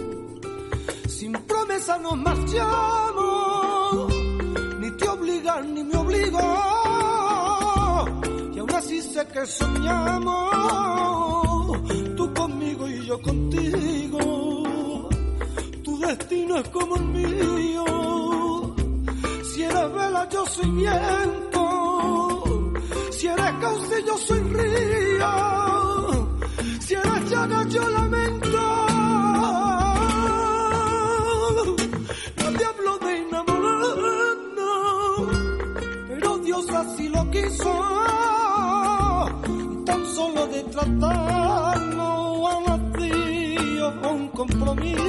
Sin 1.09 1.33
promesa 1.33 1.99
nos 1.99 2.17
marchamos, 2.17 4.13
ni 4.81 4.91
te 4.93 5.09
obligan 5.09 5.75
ni 5.75 5.85
me 5.85 5.97
obligo. 5.97 6.41
Y 8.55 8.59
aún 8.59 8.71
así 8.75 9.03
sé 9.03 9.27
que 9.27 9.47
soñamos, 9.47 10.53
tú 12.17 12.35
conmigo 12.35 12.89
y 12.89 13.07
yo 13.07 13.21
contigo. 13.21 15.09
Tu 15.85 15.99
destino 15.99 16.57
es 16.59 16.69
como 16.71 16.97
el 16.97 17.05
mío. 17.05 17.85
Si 19.53 19.63
eres 19.63 19.93
vela, 19.93 20.29
yo 20.31 20.47
soy 20.47 20.71
viento 20.71 21.49
si 23.19 23.27
eres 23.27 23.53
cauce, 23.61 24.05
yo 24.07 24.17
soy 24.17 24.39
río. 24.39 25.98
Yo 27.69 27.87
lamento. 27.91 28.63
No 32.37 32.47
te 32.57 32.65
hablo 32.65 32.99
de 32.99 33.19
enamorarnos, 33.19 34.67
pero 36.09 36.39
Dios 36.39 36.71
así 36.71 37.09
lo 37.09 37.31
quiso. 37.31 37.73
Tan 39.85 40.07
solo 40.07 40.47
de 40.47 40.63
tratarnos 40.65 42.09
a 44.03 44.09
un 44.09 44.29
compromiso. 44.29 45.08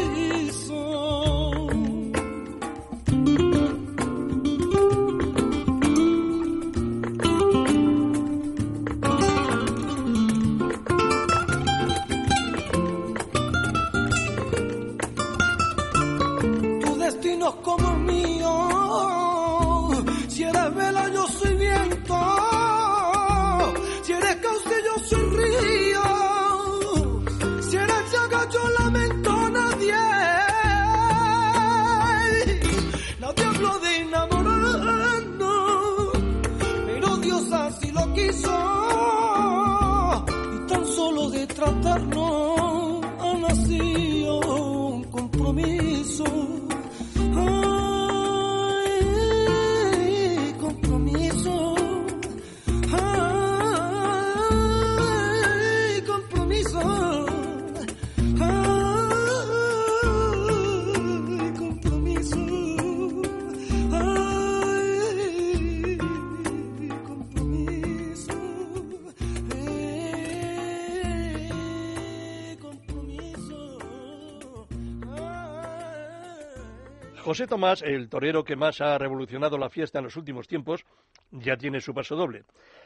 José 77.30 77.45
Tomás, 77.45 77.84
el 77.84 78.09
torero 78.09 78.43
que 78.43 78.55
más 78.55 78.82
ha 78.82 78.97
revolucionado 78.97 79.55
la 79.59 79.69
fiesta 79.69 79.99
en 79.99 80.05
los 80.05 80.15
últimos 80.15 80.47
tiempos, 80.47 80.84
ya 81.30 81.55
tiene 81.57 81.80
su 81.80 81.93
pasodoble. 81.93 82.43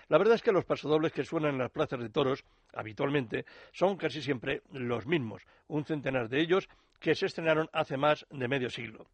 La 0.09 0.17
verdad 0.17 0.35
es 0.35 0.41
que 0.41 0.51
los 0.51 0.65
pasodobles 0.65 1.13
que 1.13 1.23
suenan 1.23 1.51
en 1.51 1.59
las 1.59 1.71
plazas 1.71 2.01
de 2.01 2.09
toros, 2.09 2.43
habitualmente, 2.73 3.45
son 3.71 3.95
casi 3.95 4.21
siempre 4.21 4.61
los 4.73 5.05
mismos, 5.05 5.43
un 5.69 5.85
centenar 5.85 6.27
de 6.27 6.41
ellos 6.41 6.67
que 6.99 7.15
se 7.15 7.27
estrenaron 7.27 7.69
hace 7.71 7.95
más 7.95 8.25
de 8.31 8.49
medio 8.49 8.69
siglo. 8.69 9.05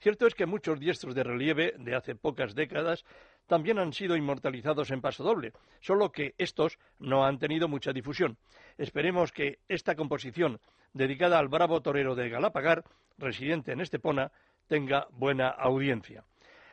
Cierto 0.00 0.26
es 0.26 0.34
que 0.34 0.44
muchos 0.44 0.78
diestros 0.78 1.14
de 1.14 1.22
relieve 1.22 1.72
de 1.78 1.94
hace 1.94 2.14
pocas 2.14 2.54
décadas 2.54 3.06
también 3.46 3.78
han 3.78 3.94
sido 3.94 4.16
inmortalizados 4.16 4.90
en 4.90 5.00
pasodoble, 5.00 5.54
solo 5.80 6.12
que 6.12 6.34
estos 6.36 6.78
no 6.98 7.24
han 7.24 7.38
tenido 7.38 7.68
mucha 7.68 7.94
difusión. 7.94 8.36
Esperemos 8.76 9.32
que 9.32 9.60
esta 9.66 9.94
composición, 9.94 10.60
dedicada 10.92 11.38
al 11.38 11.48
bravo 11.48 11.80
torero 11.80 12.14
de 12.14 12.28
Galapagar, 12.28 12.84
residente 13.16 13.72
en 13.72 13.80
Estepona, 13.80 14.30
tenga 14.66 15.06
buena 15.10 15.48
audiencia. 15.48 16.24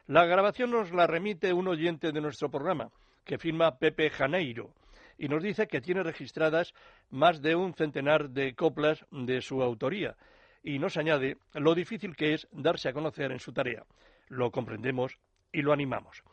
La 0.08 0.26
grabación 0.26 0.72
nos 0.72 0.92
la 0.92 1.08
remite 1.08 1.54
un 1.54 1.68
oyente 1.68 2.12
de 2.12 2.22
nuestro 2.22 2.50
programa, 2.50 2.92
que 3.24 3.38
firma 3.38 3.78
Pepe 3.78 4.10
Janeiro, 4.10 4.74
y 5.18 5.28
nos 5.28 5.44
dice 5.44 5.68
que 5.68 5.82
tiene 5.82 6.04
registradas 6.04 6.74
más 7.10 7.42
de 7.42 7.56
un 7.56 7.74
centenar 7.74 8.30
de 8.30 8.56
coplas 8.56 9.06
de 9.12 9.42
su 9.42 9.62
autoría, 9.62 10.16
y 10.64 10.80
nos 10.80 10.98
añade 10.98 11.38
lo 11.54 11.76
difícil 11.76 12.16
que 12.16 12.34
es 12.34 12.48
darse 12.52 12.90
a 12.90 12.94
conocer 12.94 13.32
en 13.32 13.40
su 13.40 13.54
tarea. 13.54 13.86
Lo 14.28 14.52
comprendemos 14.52 15.18
y 15.52 15.62
lo 15.62 15.74
animamos. 15.74 16.24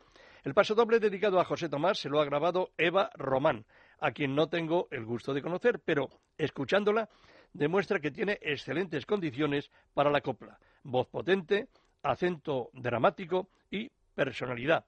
El 0.44 0.54
paso 0.54 0.74
doble 0.74 1.00
dedicado 1.00 1.40
a 1.40 1.44
José 1.44 1.68
Tomás 1.68 1.98
se 1.98 2.08
lo 2.08 2.20
ha 2.20 2.24
grabado 2.24 2.70
Eva 2.78 3.10
Román, 3.14 3.64
a 4.00 4.12
quien 4.12 4.34
no 4.34 4.48
tengo 4.48 4.88
el 4.90 5.04
gusto 5.04 5.34
de 5.34 5.42
conocer, 5.42 5.80
pero 5.84 6.08
escuchándola 6.36 7.08
demuestra 7.52 8.00
que 8.00 8.10
tiene 8.10 8.38
excelentes 8.40 9.04
condiciones 9.04 9.70
para 9.94 10.10
la 10.10 10.20
copla 10.20 10.58
voz 10.84 11.08
potente, 11.08 11.68
acento 12.02 12.70
dramático 12.72 13.48
y 13.70 13.90
personalidad. 14.14 14.84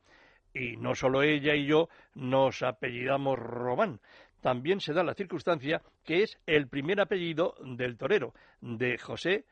Y 0.53 0.76
no 0.76 0.95
solo 0.95 1.22
ella 1.22 1.55
y 1.55 1.66
yo 1.66 1.88
nos 2.14 2.62
apellidamos 2.62 3.38
Román, 3.38 4.01
también 4.41 4.80
se 4.80 4.93
da 4.93 5.05
la 5.05 5.14
circunstancia 5.14 5.82
que 6.05 6.22
es 6.22 6.38
el 6.47 6.68
primer 6.68 7.01
apellido 7.01 7.55
del 7.61 7.97
torero, 7.97 8.34
de 8.61 8.99
José 8.99 9.45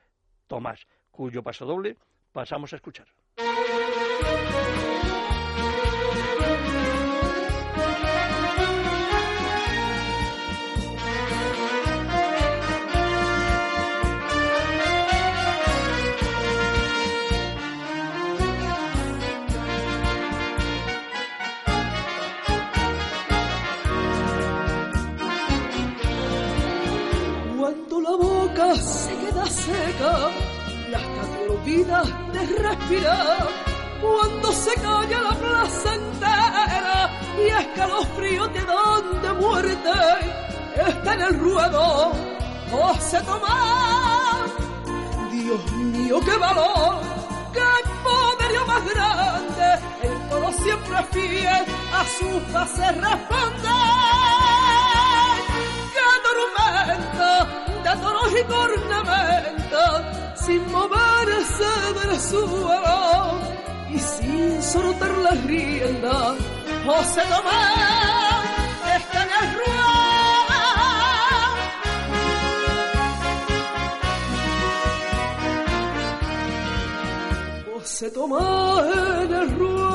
Tomás, 0.46 0.86
cuyo 1.10 1.42
paso 1.42 1.66
doble 1.66 1.96
pasamos 2.32 2.72
a 2.72 2.76
escuchar. 2.76 3.06
Seca, 29.68 30.30
la 30.92 30.98
te 30.98 31.48
olvida 31.50 32.02
de 32.32 32.42
respirar. 32.66 33.48
Cuando 34.00 34.52
se 34.52 34.74
calla 34.74 35.18
la 35.28 35.34
plaza 35.42 35.94
entera 35.94 37.10
y 37.42 37.48
escalofrío 37.62 38.48
te 38.50 38.62
dan 38.64 39.22
de 39.22 39.32
muerte, 39.32 39.94
está 40.88 41.14
en 41.14 41.20
el 41.22 41.40
ruedo 41.40 42.12
José 42.70 43.20
Tomás. 43.22 44.50
Dios 45.32 45.72
mío, 45.72 46.20
qué 46.24 46.36
valor, 46.36 46.94
qué 47.52 47.70
poderío 48.04 48.66
más 48.66 48.84
grande, 48.94 49.68
el 50.02 50.28
toro 50.28 50.52
siempre 50.52 50.96
fiel 51.12 51.64
a 51.92 52.04
su 52.16 52.40
fase 52.52 52.92
responde. 52.92 54.17
Tormenta! 57.88 58.02
toros 58.02 58.32
y 58.32 58.44
cornamentas 58.44 60.02
sin 60.46 60.70
moverse 60.70 61.70
del 62.00 62.20
suelo 62.20 63.38
y 63.90 63.98
sin 63.98 64.62
soltar 64.62 65.10
la 65.18 65.30
rienda. 65.30 66.34
José 66.84 67.22
Tomás 67.28 68.44
está 68.96 69.18
en 69.24 69.30
el 69.40 69.46
ruedo. 69.54 69.78
José 77.74 78.10
Tomás 78.10 78.86
en 79.24 79.32
el 79.32 79.48
ruedo, 79.58 79.87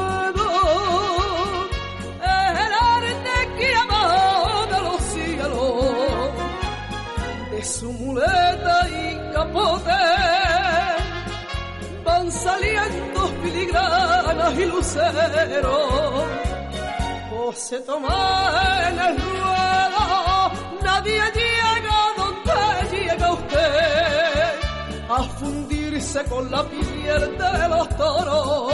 muleta 8.13 8.89
y 8.89 9.33
capote. 9.33 10.01
Van 12.05 12.31
saliendo 12.31 13.27
filigranas 13.41 14.53
y 14.59 14.65
luceros. 14.65 16.23
José 17.29 17.79
Tomás 17.79 18.89
en 18.89 18.99
el 18.99 19.15
ruedo, 19.21 20.51
nadie 20.83 21.21
llega 21.39 21.97
donde 22.17 22.97
llega 22.97 23.31
usted. 23.31 24.59
A 25.09 25.23
fundirse 25.39 26.23
con 26.25 26.49
la 26.51 26.63
piel 26.63 27.37
de 27.37 27.67
los 27.69 27.89
toros. 27.97 28.73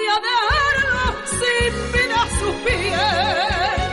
Y 0.00 0.02
a 0.14 0.18
verlo 0.26 1.04
sin 1.38 1.92
vida 1.92 2.20
sus 2.38 2.54
pies. 2.64 3.85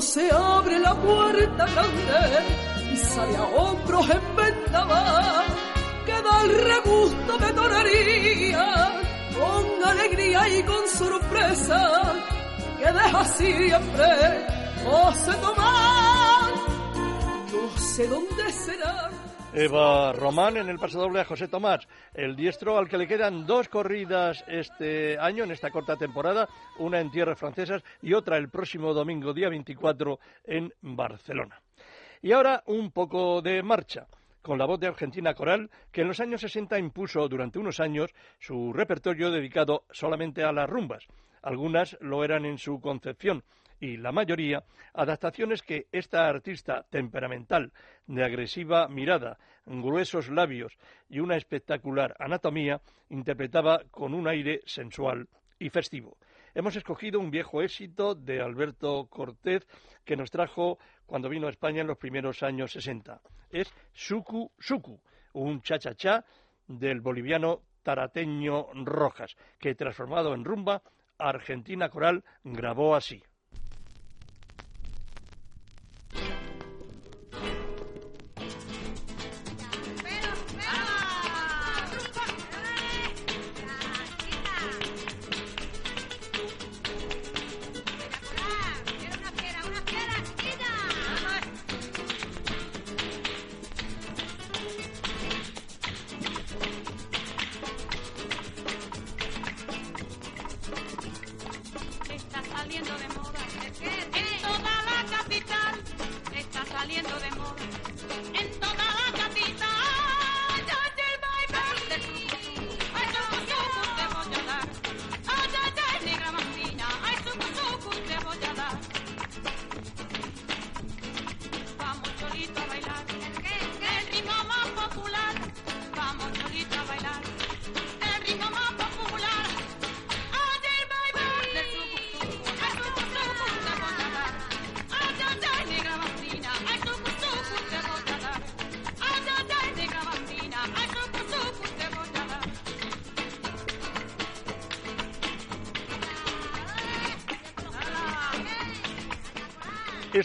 Se 0.00 0.30
abre 0.32 0.78
la 0.78 0.94
puerta 0.94 1.66
grande 1.66 2.90
y 2.90 2.96
sale 2.96 3.36
a 3.36 3.42
hombros 3.42 4.08
en 4.08 4.36
vendaval, 4.36 5.44
queda 6.06 6.42
el 6.42 6.64
regusto 6.64 7.38
de 7.38 7.52
tonería, 7.52 8.92
con 9.38 9.84
alegría 9.84 10.48
y 10.48 10.62
con 10.62 10.88
sorpresa, 10.88 12.14
que 12.78 12.86
deja 12.86 13.24
siempre 13.24 14.46
José 14.84 15.32
Tomás. 15.42 16.52
No 17.52 17.78
sé 17.78 18.08
dónde 18.08 18.52
será. 18.52 19.10
Eva 19.52 20.12
Román 20.12 20.58
en 20.58 20.68
el 20.68 20.78
pasadoble 20.78 21.20
a 21.20 21.24
José 21.24 21.48
Tomás, 21.48 21.88
el 22.14 22.36
diestro 22.36 22.78
al 22.78 22.88
que 22.88 22.96
le 22.96 23.08
quedan 23.08 23.46
dos 23.46 23.68
corridas 23.68 24.44
este 24.46 25.18
año, 25.18 25.42
en 25.42 25.50
esta 25.50 25.70
corta 25.70 25.96
temporada, 25.96 26.48
una 26.78 27.00
en 27.00 27.10
tierras 27.10 27.36
francesas 27.36 27.82
y 28.00 28.14
otra 28.14 28.36
el 28.36 28.48
próximo 28.48 28.94
domingo, 28.94 29.34
día 29.34 29.48
24, 29.48 30.20
en 30.44 30.72
Barcelona. 30.82 31.60
Y 32.22 32.30
ahora 32.30 32.62
un 32.66 32.92
poco 32.92 33.42
de 33.42 33.60
marcha 33.64 34.06
con 34.40 34.56
la 34.56 34.66
voz 34.66 34.78
de 34.78 34.86
Argentina 34.86 35.34
Coral, 35.34 35.68
que 35.90 36.02
en 36.02 36.08
los 36.08 36.20
años 36.20 36.42
60 36.42 36.78
impuso 36.78 37.28
durante 37.28 37.58
unos 37.58 37.80
años 37.80 38.14
su 38.38 38.72
repertorio 38.72 39.32
dedicado 39.32 39.82
solamente 39.90 40.44
a 40.44 40.52
las 40.52 40.70
rumbas. 40.70 41.08
Algunas 41.42 41.96
lo 42.00 42.22
eran 42.22 42.44
en 42.44 42.58
su 42.58 42.80
concepción, 42.80 43.42
y 43.80 43.96
la 43.96 44.12
mayoría 44.12 44.62
adaptaciones 44.92 45.62
que 45.62 45.86
esta 45.90 46.28
artista 46.28 46.86
temperamental, 46.90 47.72
de 48.06 48.24
agresiva 48.24 48.88
mirada, 48.88 49.38
gruesos 49.66 50.28
labios 50.28 50.76
y 51.08 51.20
una 51.20 51.36
espectacular 51.36 52.14
anatomía 52.18 52.80
interpretaba 53.08 53.82
con 53.90 54.14
un 54.14 54.28
aire 54.28 54.60
sensual 54.66 55.28
y 55.58 55.70
festivo. 55.70 56.16
Hemos 56.54 56.76
escogido 56.76 57.20
un 57.20 57.30
viejo 57.30 57.62
éxito 57.62 58.14
de 58.14 58.40
Alberto 58.40 59.06
Cortés 59.08 59.66
que 60.04 60.16
nos 60.16 60.30
trajo 60.30 60.78
cuando 61.06 61.28
vino 61.28 61.46
a 61.46 61.50
España 61.50 61.82
en 61.82 61.86
los 61.86 61.98
primeros 61.98 62.42
años 62.42 62.72
60. 62.72 63.20
Es 63.50 63.72
Suku 63.92 64.50
Suku, 64.58 65.00
un 65.34 65.62
cha-cha-cha 65.62 66.24
del 66.66 67.00
boliviano 67.00 67.62
tarateño 67.82 68.66
Rojas, 68.84 69.36
que 69.58 69.74
transformado 69.74 70.34
en 70.34 70.44
rumba, 70.44 70.82
Argentina 71.18 71.88
Coral 71.88 72.24
grabó 72.42 72.96
así. 72.96 73.22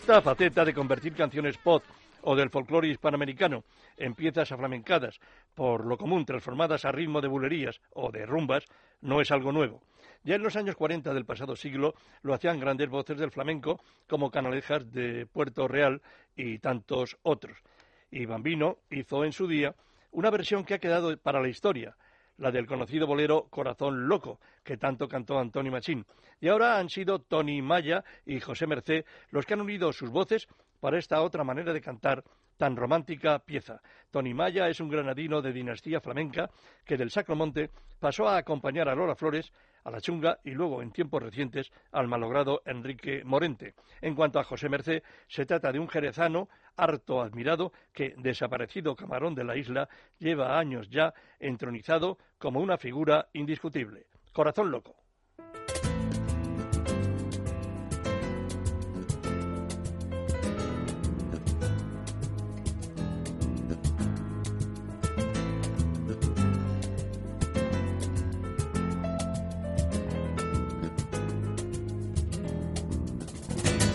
Esta 0.06 0.22
faceta 0.22 0.64
de 0.64 0.72
convertir 0.72 1.16
canciones 1.16 1.58
pop 1.58 1.84
o 2.22 2.36
del 2.36 2.52
folclore 2.52 2.90
hispanoamericano 2.90 3.64
en 3.98 4.14
piezas 4.14 4.52
aflamencadas, 4.52 5.20
por 5.56 5.84
lo 5.84 5.98
común 5.98 6.26
transformadas 6.26 6.86
a 6.86 6.92
ritmo 6.92 7.22
de 7.22 7.28
bulerías 7.28 7.82
o 7.90 8.12
de 8.12 8.24
rumbas, 8.28 8.66
no 9.02 9.20
es 9.20 9.32
algo 9.32 9.52
nuevo. 9.52 9.82
Ya 10.24 10.36
en 10.36 10.44
los 10.44 10.56
años 10.58 10.76
40 10.76 11.12
del 11.12 11.26
pasado 11.26 11.56
siglo 11.56 11.96
lo 12.22 12.36
hacían 12.36 12.60
grandes 12.60 12.88
voces 12.88 13.18
del 13.18 13.32
flamenco 13.32 13.82
como 14.08 14.30
Canalejas 14.30 14.92
de 14.92 15.26
Puerto 15.26 15.68
Real 15.68 16.04
y 16.36 16.60
tantos 16.60 17.18
otros. 17.24 17.58
Y 18.12 18.28
Bambino 18.28 18.78
hizo 18.92 19.26
en 19.26 19.32
su 19.32 19.48
día 19.48 19.74
una 20.12 20.30
versión 20.30 20.66
que 20.66 20.76
ha 20.76 20.80
quedado 20.80 21.18
para 21.18 21.42
la 21.42 21.50
historia, 21.50 21.98
la 22.38 22.52
del 22.52 22.66
conocido 22.66 23.08
bolero 23.08 23.48
Corazón 23.50 24.08
Loco, 24.08 24.40
que 24.64 24.78
tanto 24.78 25.08
cantó 25.08 25.40
Antonio 25.40 25.72
Machín. 25.72 26.06
Y 26.40 26.50
ahora 26.50 26.78
han 26.78 26.90
sido 26.90 27.20
Tony 27.20 27.62
Maya 27.62 28.04
y 28.26 28.40
José 28.40 28.68
Mercé 28.68 29.06
los 29.30 29.46
que 29.46 29.54
han 29.54 29.62
unido 29.62 29.94
sus 29.94 30.10
voces 30.10 30.48
para 30.80 31.00
esta 31.00 31.22
otra 31.22 31.44
manera 31.44 31.74
de 31.74 31.82
cantar 31.82 32.24
tan 32.58 32.76
romántica 32.76 33.40
pieza. 33.40 33.82
Tony 34.12 34.34
Maya 34.34 34.68
es 34.68 34.80
un 34.80 34.90
granadino 34.90 35.42
de 35.42 35.52
dinastía 35.52 36.00
flamenca 36.00 36.50
que 36.86 36.98
del 36.98 37.12
Sacromonte 37.12 37.70
pasó 38.00 38.28
a 38.28 38.38
acompañar 38.38 38.88
a 38.90 38.96
Lola 38.96 39.16
Flores, 39.16 39.52
a 39.86 39.92
la 39.92 40.02
Chunga 40.02 40.40
y 40.44 40.52
luego, 40.52 40.82
en 40.82 40.92
tiempos 40.92 41.24
recientes, 41.24 41.72
al 41.92 42.08
malogrado 42.08 42.62
Enrique 42.66 43.24
Morente. 43.24 43.76
En 44.02 44.16
cuanto 44.16 44.40
a 44.40 44.44
José 44.44 44.68
Mercé, 44.68 45.04
se 45.28 45.46
trata 45.46 45.72
de 45.72 45.80
un 45.80 45.88
jerezano 45.88 46.50
harto 46.76 47.22
admirado 47.22 47.72
que, 47.94 48.16
desaparecido 48.18 48.96
camarón 48.96 49.36
de 49.36 49.46
la 49.46 49.56
isla, 49.56 49.88
lleva 50.20 50.60
años 50.60 50.90
ya 50.90 51.14
entronizado 51.40 52.18
como 52.38 52.60
una 52.60 52.78
figura 52.78 53.30
indiscutible. 53.34 54.08
Corazón 54.34 54.72
loco. 54.72 55.05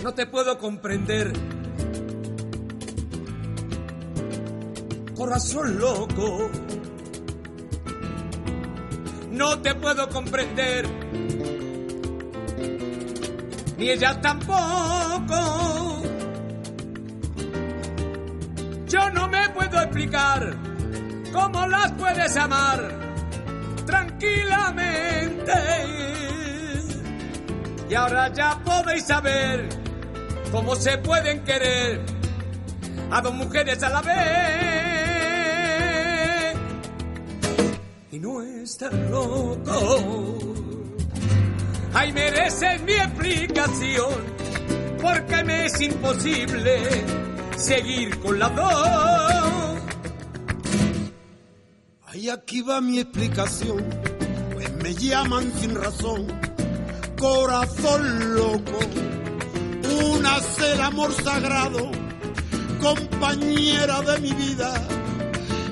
No 0.03 0.13
te 0.13 0.25
puedo 0.25 0.57
comprender. 0.57 1.31
Corazón 5.15 5.79
loco, 5.79 6.49
no 9.31 9.59
te 9.61 9.75
puedo 9.75 10.09
comprender. 10.09 10.87
Ni 13.77 13.89
ella 13.89 14.19
tampoco. 14.19 16.01
Yo 18.87 19.09
no 19.11 19.27
me 19.27 19.49
puedo 19.49 19.81
explicar 19.81 20.55
cómo 21.31 21.67
las 21.67 21.91
puedes 21.93 22.35
amar 22.37 22.91
tranquilamente. 23.85 25.53
Y 27.89 27.93
ahora 27.93 28.33
ya 28.33 28.59
podéis 28.63 29.05
saber 29.05 29.80
cómo 30.51 30.75
se 30.75 30.97
pueden 30.97 31.43
querer 31.43 32.01
a 33.09 33.21
dos 33.21 33.33
mujeres 33.33 33.81
a 33.83 33.89
la 33.89 34.01
vez. 34.01 34.17
Y 38.11 38.19
no 38.19 38.41
estar 38.41 38.93
loco. 38.93 40.37
Ay, 41.93 42.13
mereces 42.13 42.81
mi 42.83 42.93
explicación, 42.93 44.13
porque 45.01 45.43
me 45.43 45.65
es 45.65 45.81
imposible 45.81 46.79
seguir 47.57 48.17
con 48.19 48.39
las 48.39 48.55
dos. 48.55 49.79
Ay, 52.07 52.29
aquí 52.29 52.61
va 52.61 52.79
mi 52.81 52.99
explicación, 52.99 53.83
pues 54.53 54.71
me 54.75 54.93
llaman 54.95 55.51
sin 55.59 55.75
razón, 55.75 56.27
corazón 57.17 58.35
loco. 58.35 58.79
Una 59.91 60.37
es 60.37 60.59
el 60.59 60.81
amor 60.81 61.13
sagrado, 61.13 61.91
compañera 62.79 64.01
de 64.01 64.19
mi 64.19 64.31
vida, 64.31 64.73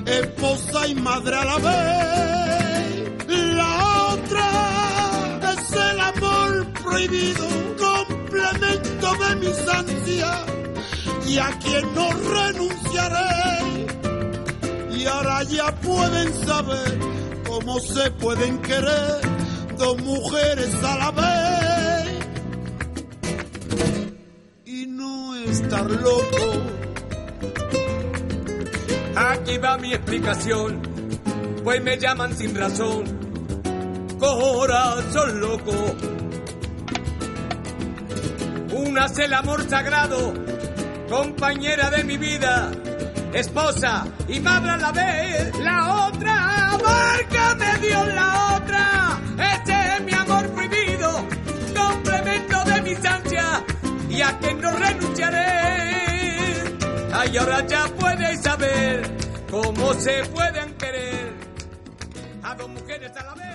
esposa 0.04 0.86
y 0.86 0.94
madre 0.94 1.36
a 1.36 1.44
la 1.44 1.56
vez. 1.56 3.26
La 3.56 4.06
otra 4.12 5.40
es 5.52 5.72
el 5.72 6.00
amor 6.00 6.66
prohibido, 6.82 7.46
complemento 7.78 9.14
de 9.24 9.36
mis 9.36 9.68
ansias, 9.68 10.40
y 11.26 11.38
a 11.38 11.48
quien 11.58 11.94
no 11.94 12.10
renunciaré. 12.12 13.86
Y 14.98 15.06
ahora 15.06 15.42
ya 15.44 15.74
pueden 15.76 16.46
saber 16.46 16.98
cómo 17.48 17.80
se 17.80 18.10
pueden 18.12 18.58
querer 18.58 19.20
dos 19.78 19.96
mujeres 20.02 20.74
a 20.84 20.96
la 20.98 21.10
vez 21.10 21.49
loco. 25.78 26.62
Aquí 29.16 29.58
va 29.58 29.78
mi 29.78 29.92
explicación, 29.92 30.82
pues 31.62 31.82
me 31.82 31.98
llaman 31.98 32.36
sin 32.36 32.54
razón, 32.54 33.04
corazón 34.18 35.40
loco. 35.40 35.96
Una 38.72 39.06
es 39.06 39.18
el 39.18 39.32
amor 39.34 39.68
sagrado, 39.68 40.34
compañera 41.08 41.90
de 41.90 42.04
mi 42.04 42.16
vida, 42.16 42.70
esposa 43.32 44.06
y 44.28 44.40
madre 44.40 44.70
a 44.70 44.76
la 44.76 44.92
vez. 44.92 45.58
La 45.60 46.06
otra, 46.08 46.78
márcame 46.82 47.78
Dios 47.86 48.06
la 48.14 48.56
otra, 48.56 49.20
no 54.20 54.76
renunciaré. 54.76 55.46
Ahora 57.12 57.66
ya 57.66 57.86
puedes 57.98 58.42
saber 58.42 59.02
cómo 59.50 59.94
se 59.94 60.22
pueden 60.26 60.74
querer 60.74 61.32
a 62.42 62.54
dos 62.54 62.68
mujeres 62.68 63.16
a 63.16 63.24
la 63.24 63.34
vez. 63.34 63.46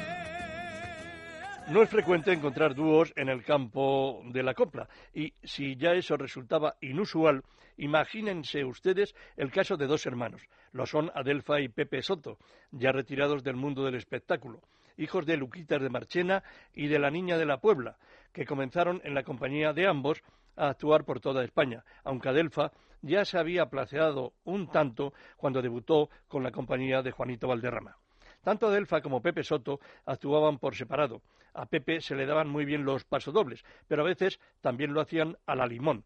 No 1.70 1.84
es 1.84 1.90
frecuente 1.90 2.34
encontrar 2.34 2.74
dúos 2.74 3.14
en 3.16 3.30
el 3.30 3.44
campo 3.44 4.22
de 4.26 4.42
la 4.44 4.56
copla 4.56 4.88
y 5.14 5.34
si 5.44 5.76
ya 5.76 5.94
eso 5.94 6.18
resultaba 6.18 6.78
inusual, 6.82 7.44
imagínense 7.78 8.64
ustedes 8.66 9.16
el 9.38 9.52
caso 9.52 9.78
de 9.78 9.86
dos 9.88 10.06
hermanos. 10.06 10.42
Lo 10.72 10.86
son 10.88 11.12
Adelfa 11.14 11.60
y 11.62 11.70
Pepe 11.70 12.02
Soto, 12.02 12.40
ya 12.72 12.92
retirados 12.92 13.44
del 13.44 13.56
mundo 13.56 13.84
del 13.84 13.96
espectáculo, 13.96 14.62
hijos 14.98 15.26
de 15.26 15.38
Luquitas 15.38 15.82
de 15.82 15.90
Marchena 15.90 16.44
y 16.74 16.88
de 16.88 17.00
la 17.00 17.12
Niña 17.12 17.38
de 17.38 17.46
la 17.46 17.60
Puebla, 17.60 17.98
que 18.32 18.46
comenzaron 18.46 19.02
en 19.04 19.14
la 19.14 19.24
compañía 19.24 19.74
de 19.74 19.88
ambos 19.88 20.22
a 20.56 20.70
actuar 20.70 21.04
por 21.06 21.20
toda 21.20 21.44
España, 21.44 21.84
aunque 22.04 22.30
Adelfa 22.30 22.72
ya 23.02 23.24
se 23.24 23.38
había 23.38 23.68
placeado 23.68 24.34
un 24.46 24.68
tanto 24.68 25.14
cuando 25.38 25.62
debutó 25.62 26.10
con 26.28 26.44
la 26.44 26.52
compañía 26.52 27.02
de 27.02 27.12
Juanito 27.12 27.48
Valderrama. 27.48 27.98
Tanto 28.44 28.68
Adelfa 28.68 29.02
como 29.02 29.22
Pepe 29.22 29.44
Soto 29.44 29.80
actuaban 30.06 30.60
por 30.60 30.76
separado. 30.76 31.22
A 31.54 31.66
Pepe 31.66 32.02
se 32.02 32.16
le 32.16 32.26
daban 32.26 32.50
muy 32.50 32.66
bien 32.66 32.84
los 32.84 33.04
pasodobles, 33.06 33.64
pero 33.88 34.04
a 34.04 34.06
veces 34.06 34.40
también 34.62 34.94
lo 34.94 35.02
hacían 35.02 35.38
a 35.46 35.56
la 35.56 35.66
limón. 35.66 36.04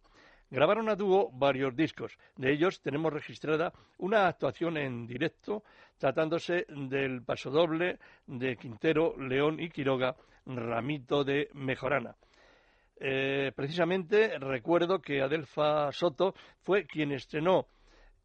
Grabaron 0.51 0.89
a 0.89 0.95
dúo 0.95 1.29
varios 1.31 1.75
discos. 1.75 2.17
De 2.35 2.51
ellos 2.51 2.81
tenemos 2.81 3.13
registrada 3.13 3.71
una 3.97 4.27
actuación 4.27 4.77
en 4.77 5.05
directo 5.05 5.63
tratándose 5.97 6.65
del 6.69 7.21
pasodoble 7.23 7.99
de 8.25 8.57
Quintero, 8.57 9.15
León 9.17 9.59
y 9.59 9.69
Quiroga, 9.69 10.15
Ramito 10.45 11.23
de 11.23 11.49
Mejorana. 11.53 12.15
Eh, 13.01 13.53
precisamente 13.55 14.37
recuerdo 14.39 15.01
que 15.01 15.21
Adelfa 15.21 15.91
Soto 15.93 16.35
fue 16.61 16.85
quien 16.85 17.13
estrenó 17.13 17.67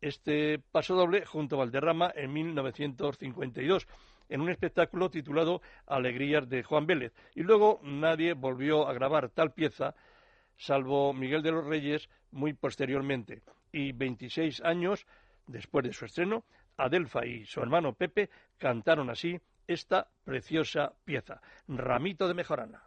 este 0.00 0.58
pasodoble 0.58 1.24
junto 1.24 1.54
a 1.54 1.58
Valderrama 1.60 2.12
en 2.14 2.32
1952 2.32 3.86
en 4.28 4.40
un 4.40 4.50
espectáculo 4.50 5.10
titulado 5.10 5.62
Alegrías 5.86 6.48
de 6.48 6.64
Juan 6.64 6.86
Vélez. 6.86 7.12
Y 7.34 7.42
luego 7.42 7.80
nadie 7.84 8.32
volvió 8.34 8.88
a 8.88 8.92
grabar 8.92 9.30
tal 9.30 9.52
pieza, 9.52 9.94
salvo 10.56 11.12
Miguel 11.12 11.42
de 11.42 11.52
los 11.52 11.64
Reyes, 11.64 12.08
muy 12.32 12.52
posteriormente. 12.52 13.42
Y 13.70 13.92
26 13.92 14.62
años 14.62 15.06
después 15.46 15.84
de 15.84 15.92
su 15.92 16.04
estreno, 16.04 16.44
Adelfa 16.76 17.24
y 17.24 17.44
su 17.44 17.60
hermano 17.60 17.92
Pepe 17.92 18.28
cantaron 18.58 19.08
así 19.08 19.38
esta 19.66 20.08
preciosa 20.24 20.92
pieza, 21.04 21.40
Ramito 21.68 22.26
de 22.26 22.34
Mejorana. 22.34 22.82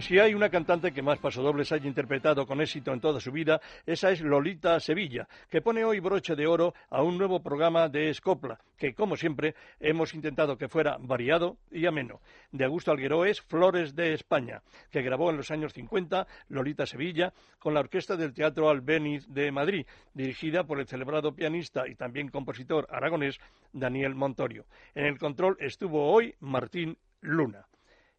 Si 0.00 0.18
hay 0.18 0.34
una 0.34 0.48
cantante 0.48 0.92
que 0.92 1.02
más 1.02 1.18
pasodobles 1.18 1.72
haya 1.72 1.86
interpretado 1.86 2.46
con 2.46 2.60
éxito 2.60 2.92
en 2.92 3.00
toda 3.00 3.20
su 3.20 3.30
vida, 3.32 3.60
esa 3.84 4.10
es 4.10 4.22
Lolita 4.22 4.80
Sevilla, 4.80 5.28
que 5.50 5.60
pone 5.60 5.84
hoy 5.84 6.00
broche 6.00 6.34
de 6.34 6.46
oro 6.46 6.72
a 6.88 7.02
un 7.02 7.18
nuevo 7.18 7.42
programa 7.42 7.88
de 7.88 8.08
Escopla, 8.08 8.58
que, 8.78 8.94
como 8.94 9.16
siempre, 9.16 9.54
hemos 9.78 10.14
intentado 10.14 10.56
que 10.56 10.68
fuera 10.68 10.96
variado 10.98 11.58
y 11.70 11.84
ameno. 11.86 12.20
De 12.50 12.64
Augusto 12.64 12.92
Alguero 12.92 13.26
es 13.26 13.42
Flores 13.42 13.94
de 13.94 14.14
España, 14.14 14.62
que 14.90 15.02
grabó 15.02 15.30
en 15.30 15.36
los 15.36 15.50
años 15.50 15.74
50 15.74 16.26
Lolita 16.48 16.86
Sevilla 16.86 17.34
con 17.58 17.74
la 17.74 17.80
orquesta 17.80 18.16
del 18.16 18.32
Teatro 18.32 18.70
Albéniz 18.70 19.26
de 19.28 19.52
Madrid, 19.52 19.86
dirigida 20.14 20.64
por 20.64 20.80
el 20.80 20.86
celebrado 20.86 21.34
pianista 21.34 21.86
y 21.86 21.94
también 21.94 22.30
compositor 22.30 22.86
aragonés 22.90 23.38
Daniel 23.72 24.14
Montorio. 24.14 24.64
En 24.94 25.04
el 25.04 25.18
control 25.18 25.58
estuvo 25.60 26.10
hoy 26.10 26.34
Martín 26.40 26.96
Luna. 27.20 27.69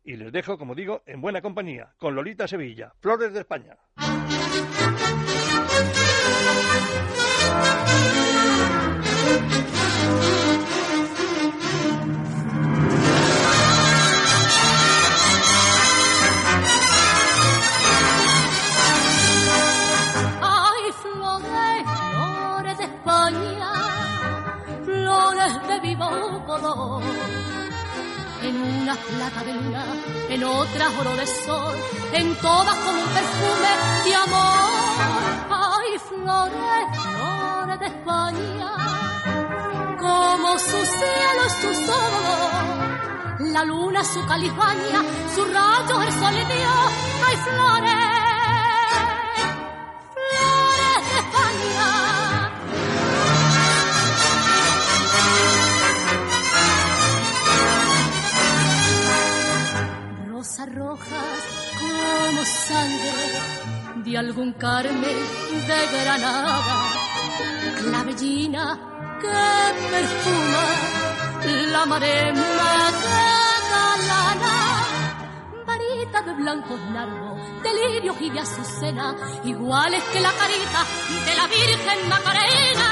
Y 0.03 0.15
les 0.15 0.31
dejo, 0.31 0.57
como 0.57 0.73
digo, 0.73 1.03
en 1.05 1.21
buena 1.21 1.41
compañía, 1.41 1.93
con 1.97 2.15
Lolita 2.15 2.47
Sevilla, 2.47 2.93
Flores 2.99 3.33
de 3.33 3.39
España. 3.41 3.77
Flores 21.01 22.77
de 22.77 22.83
España, 22.83 23.71
flores 24.83 25.67
de 25.67 25.79
vivo 25.79 26.43
color. 26.45 27.30
En 28.61 28.81
una 28.83 28.95
plata 28.95 29.43
de 29.43 29.53
luna, 29.53 29.85
en 30.29 30.43
otra 30.43 30.85
oro 30.99 31.15
de 31.15 31.25
sol, 31.25 31.75
en 32.13 32.35
todas 32.35 32.75
con 32.75 32.95
un 32.95 33.07
perfume 33.07 33.71
de 34.05 34.15
amor. 34.15 34.69
Ay, 35.49 35.97
flores, 36.07 36.85
flores 37.01 37.79
de 37.79 37.85
España, 37.87 38.71
como 39.99 40.59
su 40.59 40.85
cielo 40.85 41.41
es 41.47 41.53
su 41.53 41.85
sol. 41.87 43.51
La 43.51 43.63
luna 43.63 44.03
su 44.03 44.23
califaña, 44.27 44.99
su 45.33 45.43
rayo 45.43 46.01
el 46.03 46.13
sol 46.13 46.33
le 46.35 46.45
dio. 46.45 46.73
Ay, 47.25 47.37
flores, 47.37 47.91
flores 47.91 48.20
Rosas 60.51 60.75
rojas 60.75 61.43
como 61.79 62.43
sangre 62.43 64.03
de 64.03 64.17
algún 64.17 64.51
Carmen 64.51 65.01
de 65.01 65.79
Granada. 66.03 66.75
Clavellina 67.79 68.77
que 69.21 69.31
perfuma 69.91 70.65
la 71.71 71.85
marema 71.85 72.43
catalana. 73.53 74.53
Varita 75.65 76.21
de 76.21 76.33
blancos 76.33 76.81
largos, 76.91 77.39
de 77.63 77.73
lirios 77.73 78.17
y 78.19 78.29
de 78.29 78.41
azucena, 78.41 79.15
iguales 79.45 80.03
que 80.11 80.19
la 80.19 80.33
carita 80.33 80.85
de 81.27 81.35
la 81.37 81.47
Virgen 81.47 82.09
Macarena. 82.09 82.89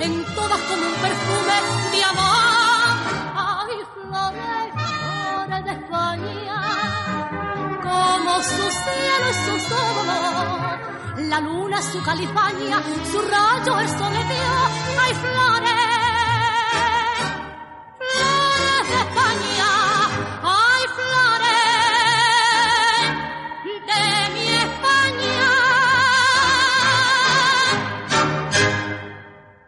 En 0.00 0.24
todas 0.34 0.60
como 0.62 0.86
un 0.86 0.94
perfume 0.94 1.56
de 1.92 2.04
amor. 2.04 2.96
Ay, 3.36 3.76
flores, 3.94 4.72
flores 4.74 5.64
de 5.64 5.72
España, 5.80 6.60
como 7.82 8.42
su 8.42 8.64
cielo 8.82 9.26
y 9.30 9.34
su 9.44 9.54
sol. 9.68 11.28
La 11.28 11.40
luna 11.40 11.80
su 11.82 12.02
califaña, 12.02 12.82
su 13.12 13.20
rayo 13.20 13.78
el 13.78 13.88
sol 13.88 14.12
le 14.12 14.24
dio. 14.24 14.52
Ay, 15.00 15.14
flores, 15.14 16.01